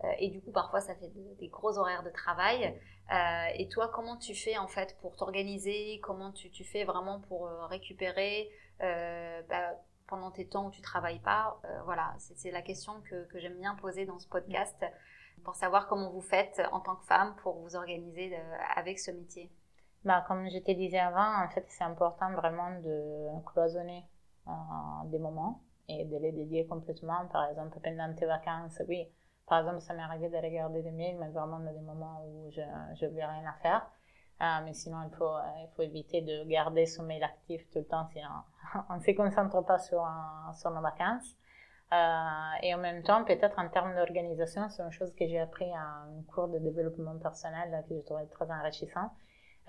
euh, 0.03 0.09
et 0.19 0.31
du 0.31 0.41
coup 0.41 0.51
parfois 0.51 0.81
ça 0.81 0.95
fait 0.95 1.11
des 1.39 1.49
gros 1.49 1.77
horaires 1.77 2.03
de 2.03 2.11
travail. 2.11 2.75
Euh, 3.13 3.47
et 3.55 3.69
toi, 3.69 3.89
comment 3.89 4.17
tu 4.17 4.35
fais 4.35 4.57
en 4.57 4.69
fait 4.69 4.97
pour 5.03 5.15
t'organiser? 5.15 6.01
Comment 6.03 6.33
tu, 6.33 6.51
tu, 6.51 6.65
fais 6.65 6.85
vraiment 6.85 7.21
pour 7.21 7.51
récupérer? 7.69 8.51
Bah, 8.81 9.75
pendant 10.09 10.31
tes 10.31 10.49
temps 10.49 10.67
où 10.67 10.71
tu 10.71 10.83
travailles 10.83 11.21
pas 11.21 11.61
euh, 11.65 11.83
Voilà, 11.85 12.15
c'est 12.19 12.51
la 12.51 12.63
question 12.63 13.01
que, 13.03 13.27
j'aime 13.39 13.59
bien 13.59 13.75
poser 13.77 14.07
dans 14.07 14.19
ce 14.19 14.29
podcast 14.29 14.85
pour 15.45 15.55
savoir 15.55 15.87
comment 15.87 16.11
vous 16.11 16.21
faites 16.21 16.61
en 16.73 16.81
tant 16.81 16.97
que 16.97 17.05
femme 17.07 17.37
pour 17.43 17.59
vous 17.61 17.77
organiser 17.77 18.37
euh, 18.37 18.57
avec 18.75 18.99
ce 18.99 19.11
métier. 19.11 19.53
Bah, 20.05 20.25
comme 20.27 20.49
je 20.49 20.59
te 20.59 20.73
disais 20.73 20.99
avant, 20.99 21.45
en 21.45 21.49
fait, 21.49 21.65
c'est 21.69 21.85
important 21.85 22.33
vraiment 22.33 22.81
de 22.81 23.45
cloisonner 23.47 24.05
euh, 24.47 24.51
des 25.07 25.19
moments 25.19 25.63
et 25.89 26.05
de 26.05 26.17
les 26.17 26.33
dédier 26.33 26.67
complètement. 26.67 27.27
Par 27.29 27.49
exemple, 27.49 27.79
pendant 27.83 28.15
tes 28.15 28.27
vacances, 28.27 28.83
oui. 28.89 29.09
Par 29.47 29.61
exemple, 29.61 29.81
ça 29.81 29.95
m'est 29.95 30.03
arrivé 30.03 30.29
de 30.29 30.37
regarder 30.37 30.83
des 30.83 30.91
mails, 30.91 31.17
mais 31.19 31.31
vraiment 31.31 31.59
dans 31.59 31.73
des 31.73 31.81
moments 31.81 32.23
où 32.27 32.51
je 32.51 32.61
n'avais 32.61 33.25
rien 33.25 33.47
à 33.49 33.55
faire. 33.63 33.91
Ah, 34.41 34.61
mais 34.65 34.73
sinon, 34.73 34.99
il 35.11 35.17
faut, 35.17 35.37
il 35.63 35.69
faut 35.75 35.83
éviter 35.83 36.21
de 36.21 36.45
garder 36.45 36.87
son 36.87 37.03
mail 37.03 37.25
actif 37.25 37.69
tout 37.71 37.81
le 37.81 37.85
temps, 37.85 38.07
sinon 38.13 38.29
on 38.91 38.95
ne 38.97 39.01
se 39.01 39.11
concentre 39.13 39.65
pas 39.65 39.79
sur, 39.79 40.07
sur 40.55 40.71
nos 40.71 40.81
vacances. 40.81 41.37
Euh, 41.93 41.97
et 42.63 42.75
en 42.75 42.79
même 42.79 43.03
temps, 43.03 43.25
peut-être 43.25 43.59
en 43.59 43.69
termes 43.69 43.95
d'organisation, 43.95 44.69
c'est 44.69 44.83
une 44.83 44.93
chose 44.93 45.15
que 45.15 45.27
j'ai 45.27 45.41
appris 45.41 45.71
à 45.73 45.81
un 45.81 46.23
cours 46.33 46.49
de 46.49 46.59
développement 46.59 47.17
personnel 47.19 47.85
que 47.89 47.95
je 47.95 48.01
trouvais 48.03 48.27
très 48.27 48.51
enrichissant. 48.51 49.11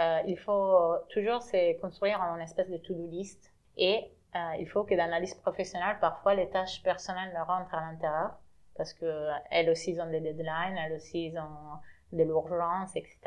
Euh, 0.01 0.19
il 0.27 0.37
faut 0.37 0.95
toujours 1.09 1.41
se 1.41 1.79
construire 1.79 2.19
une 2.21 2.41
espèce 2.41 2.69
de 2.69 2.77
to-do 2.77 3.07
list 3.07 3.53
et 3.77 4.11
euh, 4.35 4.55
il 4.59 4.67
faut 4.67 4.83
que 4.83 4.95
dans 4.95 5.09
la 5.09 5.19
liste 5.19 5.41
professionnelle, 5.41 5.97
parfois 5.99 6.35
les 6.35 6.49
tâches 6.49 6.83
personnelles 6.83 7.37
rentrent 7.47 7.73
à 7.73 7.81
l'intérieur 7.81 8.31
parce 8.75 8.93
qu'elles 8.93 9.69
aussi 9.69 9.97
ont 9.99 10.09
des 10.09 10.21
deadlines, 10.21 10.77
elles 10.77 10.93
aussi 10.93 11.33
ont 11.37 12.15
de 12.15 12.23
l'urgence, 12.23 12.95
etc. 12.95 13.17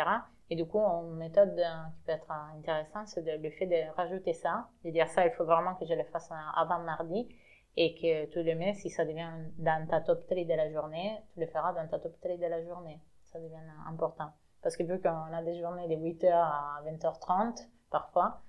Et 0.52 0.54
du 0.54 0.66
coup, 0.66 0.80
une 0.80 1.16
méthode 1.16 1.58
euh, 1.58 1.88
qui 1.94 2.02
peut 2.02 2.12
être 2.12 2.30
intéressante, 2.30 3.08
c'est 3.08 3.22
le 3.24 3.50
fait 3.52 3.64
de 3.64 3.90
rajouter 3.96 4.34
ça, 4.34 4.68
de 4.84 4.90
dire 4.90 5.08
ça, 5.08 5.24
il 5.24 5.32
faut 5.32 5.46
vraiment 5.46 5.74
que 5.76 5.86
je 5.86 5.94
le 5.94 6.04
fasse 6.04 6.30
avant 6.54 6.80
mardi, 6.80 7.26
et 7.74 7.94
que 7.94 8.26
tout 8.26 8.46
le 8.46 8.54
mai, 8.54 8.74
si 8.74 8.90
ça 8.90 9.06
devient 9.06 9.30
dans 9.56 9.86
ta 9.88 10.02
top 10.02 10.26
3 10.26 10.44
de 10.44 10.54
la 10.54 10.70
journée, 10.70 11.22
tu 11.32 11.40
le 11.40 11.46
feras 11.46 11.72
dans 11.72 11.88
ta 11.88 11.98
top 11.98 12.20
3 12.20 12.36
de 12.36 12.44
la 12.44 12.62
journée. 12.64 13.00
Ça 13.24 13.40
devient 13.40 13.56
important. 13.88 14.30
Parce 14.62 14.76
que 14.76 14.82
vu 14.82 15.00
qu'on 15.00 15.32
a 15.32 15.42
des 15.42 15.58
journées 15.58 15.88
de 15.88 15.94
8h 15.94 16.30
à 16.30 16.82
20h30, 16.84 17.70
parfois, 17.90 18.42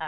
euh, 0.00 0.04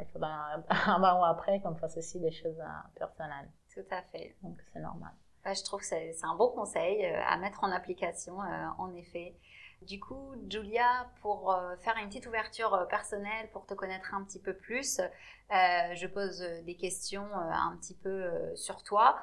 il 0.00 0.06
faudra 0.06 0.54
avant 0.86 1.20
ou 1.20 1.24
après 1.26 1.60
qu'on 1.60 1.74
fasse 1.74 1.98
aussi 1.98 2.18
des 2.18 2.32
choses 2.32 2.58
euh, 2.58 2.98
personnelles. 2.98 3.50
Tout 3.74 3.84
à 3.90 4.00
fait. 4.04 4.36
Donc 4.42 4.56
c'est 4.72 4.80
normal. 4.80 5.12
je 5.44 5.64
trouve 5.64 5.80
que 5.80 5.86
c'est 5.86 6.14
un 6.22 6.34
bon 6.34 6.48
conseil 6.52 7.04
à 7.04 7.36
mettre 7.36 7.62
en 7.62 7.70
application, 7.72 8.38
en 8.78 8.94
effet. 8.94 9.36
Du 9.86 10.00
coup, 10.00 10.32
Julia, 10.48 11.10
pour 11.20 11.52
euh, 11.52 11.76
faire 11.76 11.96
une 11.98 12.08
petite 12.08 12.26
ouverture 12.26 12.72
euh, 12.74 12.84
personnelle, 12.86 13.50
pour 13.52 13.66
te 13.66 13.74
connaître 13.74 14.14
un 14.14 14.24
petit 14.24 14.38
peu 14.38 14.54
plus, 14.54 14.98
euh, 15.00 15.94
je 15.94 16.06
pose 16.06 16.40
des 16.64 16.74
questions 16.74 17.26
un 17.34 17.76
petit 17.76 17.94
peu 17.94 18.24
sur 18.56 18.82
toi. 18.82 19.16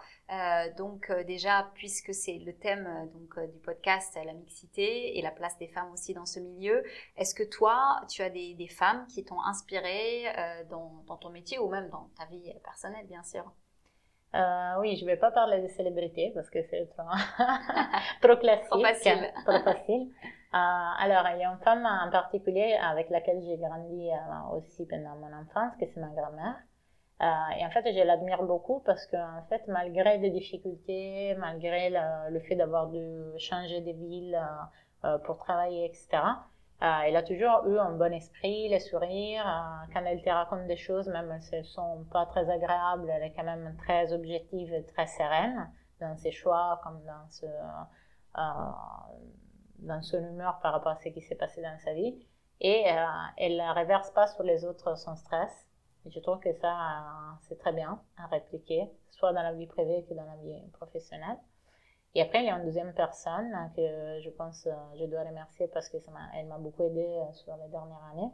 donc 0.78 1.12
déjà, 1.26 1.72
puisque 1.74 2.14
c'est 2.14 2.38
le 2.38 2.54
thème 2.54 3.10
du 3.54 3.60
podcast, 3.60 4.18
la 4.24 4.34
mixité 4.34 5.18
et 5.18 5.22
la 5.22 5.32
place 5.32 5.58
des 5.58 5.68
femmes 5.68 5.92
aussi 5.92 6.14
dans 6.14 6.28
ce 6.28 6.40
milieu, 6.40 6.84
est-ce 7.18 7.34
que 7.34 7.44
toi, 7.44 8.02
tu 8.08 8.22
as 8.22 8.30
des, 8.30 8.68
femmes 8.68 9.08
qui 9.08 9.26
t'ont 9.26 9.42
inspiré 9.42 10.26
dans, 10.70 11.04
ton 11.20 11.30
métier 11.32 11.58
ou 11.60 11.70
même 11.70 11.90
dans 11.90 12.10
ta 12.18 12.26
vie 12.26 12.54
personnelle, 12.64 13.08
bien 13.08 13.24
sûr? 13.24 13.52
Oui, 14.34 14.96
je 14.96 15.06
ne 15.06 15.10
vais 15.10 15.18
pas 15.18 15.32
parler 15.32 15.62
de 15.62 15.68
célébrités 15.68 16.32
parce 16.34 16.50
que 16.50 16.60
c'est 16.70 16.88
trop, 16.90 17.04
trop 18.22 18.38
classique, 18.38 18.70
trop 18.70 18.82
facile. 18.82 19.32
trop 19.46 19.60
facile. 19.64 20.12
Euh, 20.54 20.58
alors, 20.58 21.24
il 21.34 21.40
y 21.40 21.46
a 21.46 21.50
une 21.50 21.60
femme 21.60 21.86
en 21.86 22.10
particulier 22.12 22.78
avec 22.82 23.10
laquelle 23.10 23.42
j'ai 23.42 23.58
grandi 23.58 24.10
euh, 24.12 24.58
aussi 24.58 24.86
pendant 24.86 25.16
mon 25.16 25.32
enfance, 25.34 25.74
que 25.80 25.86
c'est 25.86 26.00
ma 26.02 26.10
grand-mère. 26.10 26.56
Euh, 27.22 27.58
et 27.58 27.66
en 27.66 27.70
fait, 27.70 27.90
je 27.94 28.04
l'admire 28.04 28.44
beaucoup 28.44 28.82
parce 28.82 29.06
qu'en 29.08 29.44
fait, 29.48 29.62
malgré 29.68 30.18
des 30.18 30.30
difficultés, 30.30 31.36
malgré 31.38 31.90
le, 31.90 32.40
fait 32.42 32.56
d'avoir 32.56 32.88
dû 32.88 33.00
changer 33.38 33.80
de 33.80 33.92
ville 33.92 34.38
pour 35.24 35.38
travailler, 35.38 35.86
etc., 35.86 36.22
elle 36.82 37.16
a 37.16 37.24
toujours 37.24 37.68
eu 37.68 37.78
un 37.78 37.92
bon 37.92 38.12
esprit, 38.12 38.70
le 38.70 38.80
sourire. 38.80 39.44
quand 39.94 40.04
elle 40.04 40.22
te 40.22 40.30
raconte 40.30 40.66
des 40.68 40.78
choses, 40.78 41.08
même 41.08 41.40
si 41.40 41.56
elles 41.56 41.66
sont 41.66 42.06
pas 42.12 42.26
très 42.26 42.50
agréables, 42.50 43.10
elle 43.10 43.24
est 43.24 43.34
quand 43.34 43.44
même 43.44 43.76
très 43.78 44.12
objective 44.14 44.74
et 44.74 44.86
très 44.86 45.06
sereine 45.06 45.72
dans 46.00 46.18
ses 46.18 46.32
choix 46.32 46.82
comme 46.84 47.04
dans 47.06 47.30
ce 47.30 47.46
dans 49.80 50.02
son 50.02 50.20
humeur 50.20 50.60
par 50.62 50.74
rapport 50.74 50.92
à 50.92 50.98
ce 50.98 51.10
qui 51.10 51.22
s'est 51.22 51.36
passé 51.36 51.62
dans 51.62 51.78
sa 51.80 51.94
vie 51.94 52.16
et 52.62 52.86
euh, 52.88 53.06
elle 53.38 53.58
ne 53.58 53.80
reverse 53.80 54.12
pas 54.12 54.28
sur 54.28 54.44
les 54.44 54.64
autres 54.66 54.96
son 54.96 55.16
stress. 55.16 55.68
Et 56.06 56.12
je 56.12 56.20
trouve 56.20 56.40
que 56.40 56.54
ça, 56.54 56.70
euh, 56.70 57.34
c'est 57.42 57.58
très 57.58 57.74
bien 57.74 58.00
à 58.18 58.28
répliquer, 58.28 58.88
soit 59.10 59.34
dans 59.34 59.42
la 59.42 59.54
vie 59.54 59.66
privée 59.66 60.06
que 60.08 60.14
dans 60.14 60.26
la 60.26 60.36
vie 60.38 60.62
professionnelle. 60.74 61.38
Et 62.14 62.22
après, 62.22 62.40
il 62.40 62.46
y 62.46 62.50
a 62.50 62.58
une 62.58 62.66
deuxième 62.66 62.94
personne 62.94 63.72
que 63.76 64.20
je 64.22 64.30
pense 64.32 64.68
euh, 64.68 64.74
je 65.00 65.06
dois 65.06 65.24
remercier 65.24 65.68
parce 65.68 65.88
que 65.90 66.00
ça 66.00 66.12
elle 66.36 66.48
m'a 66.48 66.58
beaucoup 66.58 66.84
aidé 66.84 67.08
sur 67.34 67.56
les 67.56 67.70
dernières 67.70 68.04
années. 68.12 68.32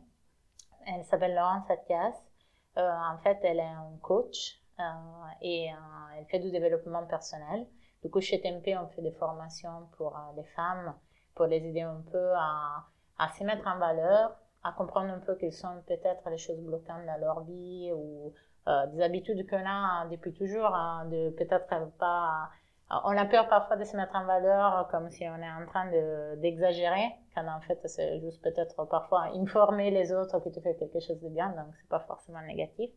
Elle 0.88 1.04
s'appelle 1.06 1.36
Laurence 1.36 1.70
Athias. 1.70 2.16
en 2.76 3.18
fait, 3.24 3.38
elle 3.44 3.60
est 3.60 3.62
un 3.62 3.98
coach 4.02 4.62
et 5.42 5.70
elle 6.18 6.26
fait 6.26 6.40
du 6.40 6.50
développement 6.52 7.06
personnel. 7.06 7.68
Du 8.04 8.10
coup, 8.10 8.22
chez 8.22 8.40
TMP, 8.40 8.78
on 8.78 8.88
fait 8.88 9.02
des 9.02 9.12
formations 9.12 9.90
pour 9.98 10.18
les 10.36 10.44
femmes 10.44 10.96
pour 11.38 11.46
les 11.46 11.58
aider 11.58 11.82
un 11.82 12.04
peu 12.12 12.32
à, 12.34 12.84
à 13.20 13.30
se 13.30 13.44
mettre 13.44 13.66
en 13.68 13.78
valeur, 13.78 14.36
à 14.64 14.72
comprendre 14.74 15.12
un 15.14 15.20
peu 15.20 15.36
quelles 15.36 15.54
sont 15.54 15.82
peut-être 15.88 16.28
les 16.30 16.38
choses 16.38 16.60
bloquantes 16.60 17.06
dans 17.06 17.20
leur 17.22 17.44
vie 17.44 17.92
ou 17.94 18.34
euh, 18.68 18.88
des 18.88 19.02
habitudes 19.02 19.48
qu'on 19.48 19.64
a 19.66 20.08
depuis 20.10 20.34
toujours, 20.34 20.74
hein, 20.76 21.06
de 21.06 21.30
peut-être 21.30 21.92
pas... 21.98 22.50
On 22.90 23.18
a 23.18 23.26
peur 23.26 23.50
parfois 23.50 23.76
de 23.76 23.84
se 23.84 23.98
mettre 23.98 24.16
en 24.16 24.26
valeur 24.26 24.88
comme 24.90 25.10
si 25.10 25.28
on 25.28 25.36
est 25.36 25.52
en 25.52 25.66
train 25.66 25.92
d'exagérer, 26.38 27.10
quand 27.36 27.46
en 27.48 27.60
fait 27.62 27.80
c'est 27.86 28.20
juste 28.22 28.42
peut-être 28.42 28.86
parfois 28.86 29.24
informer 29.36 29.92
les 29.92 30.14
autres 30.14 30.40
que 30.40 30.50
tu 30.50 30.62
fais 30.62 30.76
quelque 30.76 31.02
chose 31.02 31.20
de 31.22 31.28
bien, 31.28 31.50
donc 31.50 31.68
c'est 31.80 31.90
pas 31.90 32.00
forcément 32.00 32.42
négatif. 32.42 32.90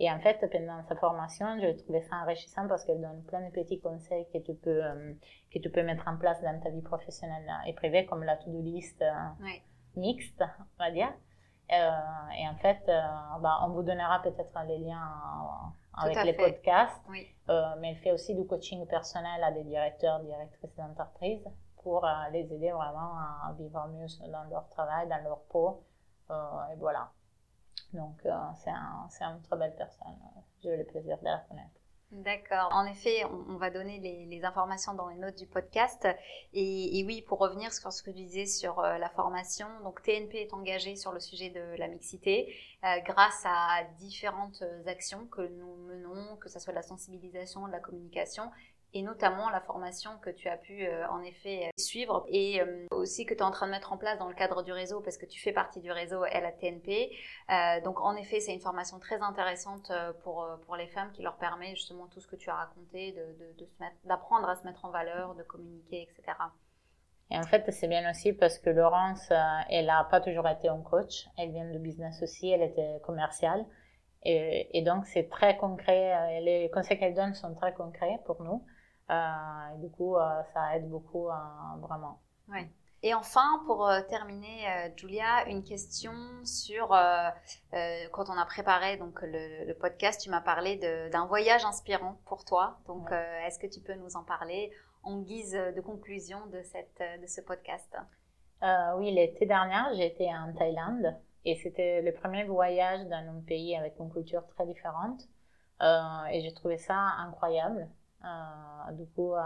Et 0.00 0.10
en 0.10 0.18
fait, 0.18 0.44
pendant 0.50 0.82
sa 0.88 0.96
formation, 0.96 1.46
je 1.60 1.70
trouvais 1.82 2.02
ça 2.02 2.16
enrichissant 2.16 2.66
parce 2.66 2.84
qu'elle 2.84 3.00
donne 3.00 3.22
plein 3.24 3.46
de 3.46 3.52
petits 3.52 3.80
conseils 3.80 4.26
que 4.32 4.38
tu 4.38 4.54
peux, 4.54 4.84
euh, 4.84 5.14
que 5.52 5.58
tu 5.60 5.70
peux 5.70 5.82
mettre 5.84 6.08
en 6.08 6.16
place 6.16 6.42
dans 6.42 6.60
ta 6.60 6.70
vie 6.70 6.82
professionnelle 6.82 7.48
et 7.66 7.72
privée, 7.74 8.04
comme 8.04 8.24
la 8.24 8.36
to-do 8.36 8.60
list 8.60 9.00
euh, 9.02 9.46
mixte, 9.96 10.42
on 10.78 10.84
va 10.84 10.90
dire. 10.90 11.12
Euh, 11.72 11.90
et 12.38 12.48
en 12.48 12.56
fait, 12.56 12.82
bah, 12.86 13.60
on 13.62 13.68
vous 13.68 13.82
donnera 13.82 14.20
peut-être 14.22 14.52
les 14.66 14.78
liens 14.78 15.72
avec 15.96 16.22
les 16.24 16.32
podcasts. 16.32 17.00
Oui. 17.08 17.26
mais 17.78 17.90
elle 17.90 17.96
fait 17.96 18.12
aussi 18.12 18.34
du 18.34 18.46
coaching 18.46 18.86
personnel 18.86 19.42
à 19.42 19.52
des 19.52 19.64
directeurs, 19.64 20.20
directrices 20.20 20.74
d'entreprise 20.76 21.44
pour 21.82 22.06
les 22.32 22.40
aider 22.40 22.72
vraiment 22.72 23.12
à 23.18 23.52
vivre 23.58 23.86
mieux 23.88 24.06
dans 24.30 24.44
leur 24.44 24.68
travail, 24.70 25.08
dans 25.08 25.22
leur 25.22 25.40
peau. 25.44 25.84
et 26.30 26.76
voilà. 26.78 27.10
Donc, 27.94 28.26
euh, 28.26 28.32
c'est 28.56 28.70
un, 28.70 29.34
une 29.34 29.42
très 29.42 29.56
belle 29.56 29.74
personne. 29.76 30.18
J'ai 30.60 30.74
eu 30.74 30.78
le 30.78 30.84
plaisir 30.84 31.18
de 31.18 31.24
la 31.24 31.38
connaître. 31.48 31.80
D'accord. 32.14 32.68
En 32.70 32.86
effet, 32.86 33.24
on, 33.24 33.56
va 33.56 33.70
donner 33.70 33.98
les, 33.98 34.44
informations 34.44 34.94
dans 34.94 35.08
les 35.08 35.16
notes 35.16 35.36
du 35.36 35.46
podcast. 35.46 36.06
Et, 36.52 37.02
oui, 37.08 37.22
pour 37.22 37.40
revenir 37.40 37.72
sur 37.72 37.92
ce 37.92 38.04
que 38.04 38.10
tu 38.10 38.22
disais 38.22 38.46
sur 38.46 38.78
euh, 38.78 38.98
la 38.98 39.08
formation, 39.08 39.66
donc 39.82 40.00
TNP 40.00 40.42
est 40.42 40.54
engagé 40.54 40.94
sur 40.94 41.10
le 41.10 41.18
sujet 41.18 41.50
de 41.50 41.76
la 41.76 41.88
mixité 41.88 42.54
euh, 42.84 43.00
grâce 43.04 43.42
à 43.44 43.82
différentes 43.98 44.62
actions 44.86 45.26
que 45.26 45.40
nous 45.40 45.74
menons, 45.88 46.36
que 46.36 46.48
ce 46.48 46.60
soit 46.60 46.72
la 46.72 46.82
sensibilisation, 46.82 47.66
la 47.66 47.80
communication 47.80 48.48
et 48.94 49.02
notamment 49.02 49.50
la 49.50 49.60
formation 49.60 50.12
que 50.22 50.30
tu 50.30 50.48
as 50.48 50.56
pu 50.56 50.86
euh, 50.86 51.06
en 51.08 51.22
effet 51.22 51.66
euh, 51.66 51.70
suivre 51.76 52.24
et 52.28 52.60
euh, 52.60 52.86
aussi 52.92 53.26
que 53.26 53.34
tu 53.34 53.40
es 53.40 53.42
en 53.42 53.50
train 53.50 53.66
de 53.66 53.72
mettre 53.72 53.92
en 53.92 53.98
place 53.98 54.18
dans 54.18 54.28
le 54.28 54.34
cadre 54.34 54.62
du 54.62 54.72
réseau 54.72 55.00
parce 55.00 55.18
que 55.18 55.26
tu 55.26 55.40
fais 55.40 55.52
partie 55.52 55.80
du 55.80 55.90
réseau 55.90 56.24
LATNP. 56.24 57.10
donc 57.82 58.00
en 58.00 58.14
effet, 58.14 58.40
c'est 58.40 58.54
une 58.54 58.60
formation 58.60 58.98
très 59.00 59.20
intéressante 59.20 59.90
pour, 60.22 60.48
pour 60.64 60.76
les 60.76 60.86
femmes 60.86 61.10
qui 61.12 61.22
leur 61.22 61.36
permet 61.36 61.74
justement 61.74 62.06
tout 62.06 62.20
ce 62.20 62.28
que 62.28 62.36
tu 62.36 62.48
as 62.50 62.54
raconté, 62.54 63.14
d'apprendre 64.04 64.48
à 64.48 64.54
se 64.54 64.62
mettre 64.64 64.84
en 64.84 64.90
valeur, 64.90 65.34
de 65.34 65.42
communiquer, 65.42 66.02
etc. 66.02 66.38
Et 67.30 67.36
en 67.36 67.42
fait, 67.42 67.68
c'est 67.72 67.88
bien 67.88 68.08
aussi 68.08 68.32
parce 68.32 68.58
que 68.58 68.70
Laurence, 68.70 69.32
elle 69.68 69.86
n'a 69.86 70.04
pas 70.04 70.20
toujours 70.20 70.48
été 70.48 70.68
un 70.68 70.80
coach. 70.80 71.26
Elle 71.36 71.50
vient 71.50 71.70
de 71.70 71.78
business 71.78 72.22
aussi, 72.22 72.50
elle 72.50 72.62
était 72.62 73.00
commerciale. 73.02 73.66
Et 74.22 74.82
donc, 74.82 75.06
c'est 75.06 75.28
très 75.28 75.56
concret. 75.56 76.40
Les 76.40 76.70
conseils 76.72 76.98
qu'elle 76.98 77.14
donne 77.14 77.34
sont 77.34 77.54
très 77.54 77.74
concrets 77.74 78.20
pour 78.24 78.42
nous. 78.42 78.64
Et 79.10 79.78
du 79.78 79.90
coup, 79.90 80.16
ça 80.52 80.76
aide 80.76 80.88
beaucoup 80.88 81.28
vraiment. 81.80 82.20
Ouais. 82.48 82.70
Et 83.02 83.12
enfin, 83.12 83.62
pour 83.66 83.90
terminer, 84.08 84.92
Julia, 84.96 85.46
une 85.48 85.62
question 85.62 86.12
sur 86.44 86.88
quand 86.88 88.30
on 88.30 88.38
a 88.38 88.46
préparé 88.46 88.96
donc 88.96 89.20
le, 89.22 89.72
podcast, 89.74 90.22
tu 90.22 90.30
m'as 90.30 90.40
parlé 90.40 90.76
d'un 91.10 91.26
voyage 91.26 91.64
inspirant 91.64 92.18
pour 92.24 92.44
toi. 92.44 92.78
Donc, 92.86 93.10
est-ce 93.46 93.58
que 93.58 93.66
tu 93.66 93.80
peux 93.80 93.94
nous 93.94 94.16
en 94.16 94.24
parler 94.24 94.72
en 95.02 95.20
guise 95.20 95.52
de 95.52 95.80
conclusion 95.82 96.46
de 96.46 96.62
cette 96.62 97.02
de 97.20 97.26
ce 97.26 97.42
podcast? 97.42 97.94
Oui, 98.96 99.12
l'été 99.12 99.44
dernier, 99.44 99.96
j'ai 99.96 100.06
été 100.06 100.26
en 100.34 100.54
Thaïlande. 100.54 101.14
Et 101.44 101.56
c'était 101.56 102.00
le 102.00 102.12
premier 102.12 102.44
voyage 102.44 103.06
dans 103.06 103.36
un 103.36 103.40
pays 103.46 103.76
avec 103.76 103.98
une 103.98 104.10
culture 104.10 104.46
très 104.48 104.66
différente. 104.66 105.28
Euh, 105.82 106.24
et 106.30 106.40
j'ai 106.40 106.52
trouvé 106.54 106.78
ça 106.78 106.96
incroyable. 107.18 107.88
Euh, 108.24 108.92
du 108.92 109.06
coup, 109.06 109.34
euh, 109.34 109.40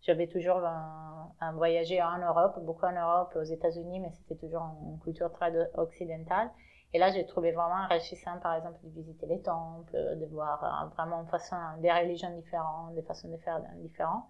j'avais 0.00 0.26
toujours 0.28 0.62
voyagé 1.54 2.02
en 2.02 2.18
Europe, 2.18 2.58
beaucoup 2.60 2.86
en 2.86 2.92
Europe, 2.92 3.32
aux 3.36 3.42
États-Unis, 3.42 4.00
mais 4.00 4.10
c'était 4.12 4.36
toujours 4.36 4.62
une 4.82 4.98
culture 5.00 5.30
très 5.32 5.52
occidentale. 5.74 6.50
Et 6.94 6.98
là, 6.98 7.10
j'ai 7.12 7.26
trouvé 7.26 7.52
vraiment 7.52 7.84
enrichissant, 7.84 8.38
par 8.40 8.54
exemple, 8.54 8.78
de 8.82 8.88
visiter 8.88 9.26
les 9.26 9.42
temples, 9.42 9.92
de 9.92 10.26
voir 10.26 10.90
vraiment 10.96 11.24
façon, 11.26 11.56
des 11.80 11.92
religions 11.92 12.34
différentes, 12.34 12.94
des 12.94 13.02
façons 13.02 13.28
de 13.28 13.36
faire 13.36 13.60
différentes. 13.76 14.24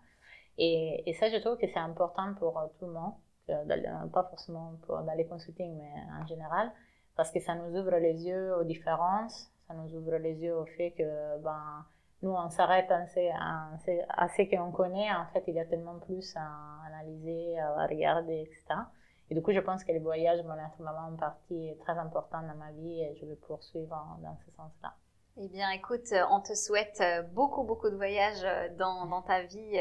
Et, 0.59 1.09
et 1.09 1.15
ça, 1.15 1.31
je 1.31 1.37
trouve 1.37 1.57
que 1.57 1.69
c'est 1.69 1.79
important 1.79 2.35
pour 2.35 2.61
tout 2.81 2.87
le 2.87 2.93
monde, 2.93 3.15
pas 4.13 4.25
forcément 4.25 4.73
pour, 4.87 4.99
dans 4.99 5.15
les 5.15 5.27
consulting, 5.27 5.77
mais 5.79 5.93
en 6.21 6.27
général, 6.27 6.73
parce 7.17 7.31
que 7.31 7.39
ça 7.39 7.55
nous 7.55 7.79
ouvre 7.79 7.97
les 7.97 8.27
yeux 8.27 8.57
aux 8.57 8.65
différences, 8.65 9.53
ça 9.69 9.75
nous 9.75 9.95
ouvre 9.95 10.17
les 10.17 10.43
yeux 10.43 10.57
au 10.57 10.67
fait 10.67 10.91
que 10.93 11.39
ben, 11.43 11.85
nous, 12.23 12.31
on 12.31 12.51
s'arrête 12.51 12.91
à, 12.91 13.07
ce 13.07 14.57
qu'on 14.57 14.73
connaît. 14.73 15.13
En 15.13 15.27
fait, 15.33 15.45
il 15.47 15.55
y 15.55 15.61
a 15.61 15.65
tellement 15.65 15.99
plus 15.99 16.35
à 16.37 16.87
analyser, 16.87 17.59
à 17.59 17.87
regarder, 17.87 18.43
etc. 18.43 18.81
Et 19.31 19.35
du 19.35 19.43
coup, 19.43 19.53
je 19.53 19.61
pense 19.61 19.85
que 19.85 19.93
les 19.93 19.99
voyages 19.99 20.41
être 20.41 20.79
vraiment 20.79 21.09
une 21.11 21.19
partie 21.19 21.77
très 21.81 21.99
importante 21.99 22.47
dans 22.47 22.57
ma 22.57 22.73
vie 22.73 23.03
et 23.03 23.15
je 23.21 23.27
vais 23.27 23.37
poursuivre 23.37 24.19
dans 24.23 24.37
ce 24.45 24.51
sens-là. 24.53 24.95
Eh 25.37 25.49
bien, 25.49 25.71
écoute, 25.71 26.13
on 26.31 26.41
te 26.41 26.55
souhaite 26.55 27.03
beaucoup, 27.33 27.63
beaucoup 27.63 27.91
de 27.91 27.95
voyages 27.95 28.45
dans, 28.77 29.07
dans 29.07 29.23
ta 29.23 29.43
vie 29.43 29.79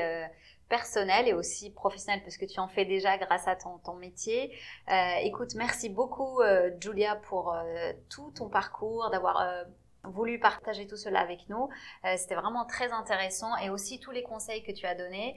personnel 0.70 1.28
et 1.28 1.34
aussi 1.34 1.72
professionnel 1.72 2.22
parce 2.24 2.38
que 2.38 2.46
tu 2.46 2.60
en 2.60 2.68
fais 2.68 2.86
déjà 2.86 3.18
grâce 3.18 3.48
à 3.48 3.56
ton, 3.56 3.78
ton 3.80 3.96
métier. 3.96 4.54
Euh, 4.92 5.16
écoute, 5.22 5.56
merci 5.56 5.90
beaucoup 5.90 6.42
euh, 6.42 6.72
Julia 6.80 7.16
pour 7.16 7.54
euh, 7.54 7.94
tout 8.10 8.32
ton 8.32 8.50
parcours, 8.50 9.10
d'avoir 9.12 9.42
euh, 9.42 9.64
voulu 10.04 10.40
partager 10.40 10.88
tout 10.88 10.98
cela 10.98 11.20
avec 11.20 11.50
nous. 11.50 11.70
C'était 12.16 12.36
vraiment 12.36 12.66
très 12.66 12.92
intéressant 12.92 13.56
et 13.58 13.70
aussi 13.70 14.00
tous 14.00 14.12
les 14.12 14.24
conseils 14.24 14.64
que 14.64 14.72
tu 14.72 14.86
as 14.86 14.96
donnés. 14.96 15.36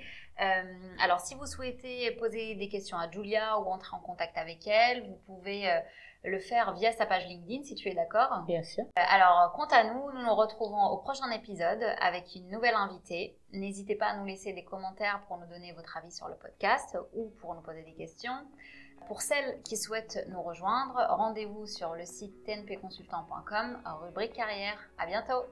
alors 1.03 1.21
si 1.21 1.35
vous 1.35 1.47
souhaitez 1.47 2.11
poser 2.13 2.55
des 2.55 2.69
questions 2.69 2.97
à 2.97 3.11
Julia 3.11 3.59
ou 3.59 3.65
entrer 3.65 3.97
en 3.97 4.01
contact 4.01 4.37
avec 4.39 4.67
elle, 4.67 5.03
vous 5.03 5.19
pouvez 5.27 5.69
le 6.25 6.39
faire 6.39 6.75
via 6.75 6.93
sa 6.93 7.07
page 7.07 7.27
LinkedIn 7.27 7.65
si 7.65 7.75
tu 7.75 7.89
es 7.89 7.95
d'accord. 7.95 8.43
Bien 8.47 8.63
sûr. 8.63 8.85
Euh, 8.85 9.03
alors, 9.09 9.53
quant 9.53 9.67
à 9.67 9.85
nous, 9.85 10.13
nous 10.13 10.23
nous 10.23 10.35
retrouvons 10.35 10.87
au 10.89 10.99
prochain 10.99 11.31
épisode 11.31 11.83
avec 12.01 12.35
une 12.35 12.49
nouvelle 12.51 12.75
invitée. 12.75 13.37
N'hésitez 13.53 13.95
pas 13.95 14.07
à 14.07 14.17
nous 14.17 14.27
laisser 14.27 14.53
des 14.53 14.65
commentaires 14.65 15.23
pour 15.27 15.39
nous 15.39 15.47
donner 15.47 15.73
votre 15.73 15.97
avis 15.97 16.13
sur 16.13 16.29
le 16.29 16.37
podcast 16.37 16.99
ou 17.15 17.31
pour 17.41 17.55
nous 17.55 17.63
poser 17.63 17.83
des 17.83 17.95
questions. 17.95 18.35
Pour 19.07 19.23
celles 19.23 19.61
qui 19.63 19.77
souhaitent 19.77 20.25
nous 20.29 20.43
rejoindre, 20.43 21.05
rendez-vous 21.11 21.67
sur 21.67 21.95
le 21.95 22.05
site 22.05 22.45
tnpconsultant.com, 22.47 23.79
rubrique 24.03 24.35
carrière. 24.35 24.79
À 24.99 25.07
bientôt! 25.07 25.45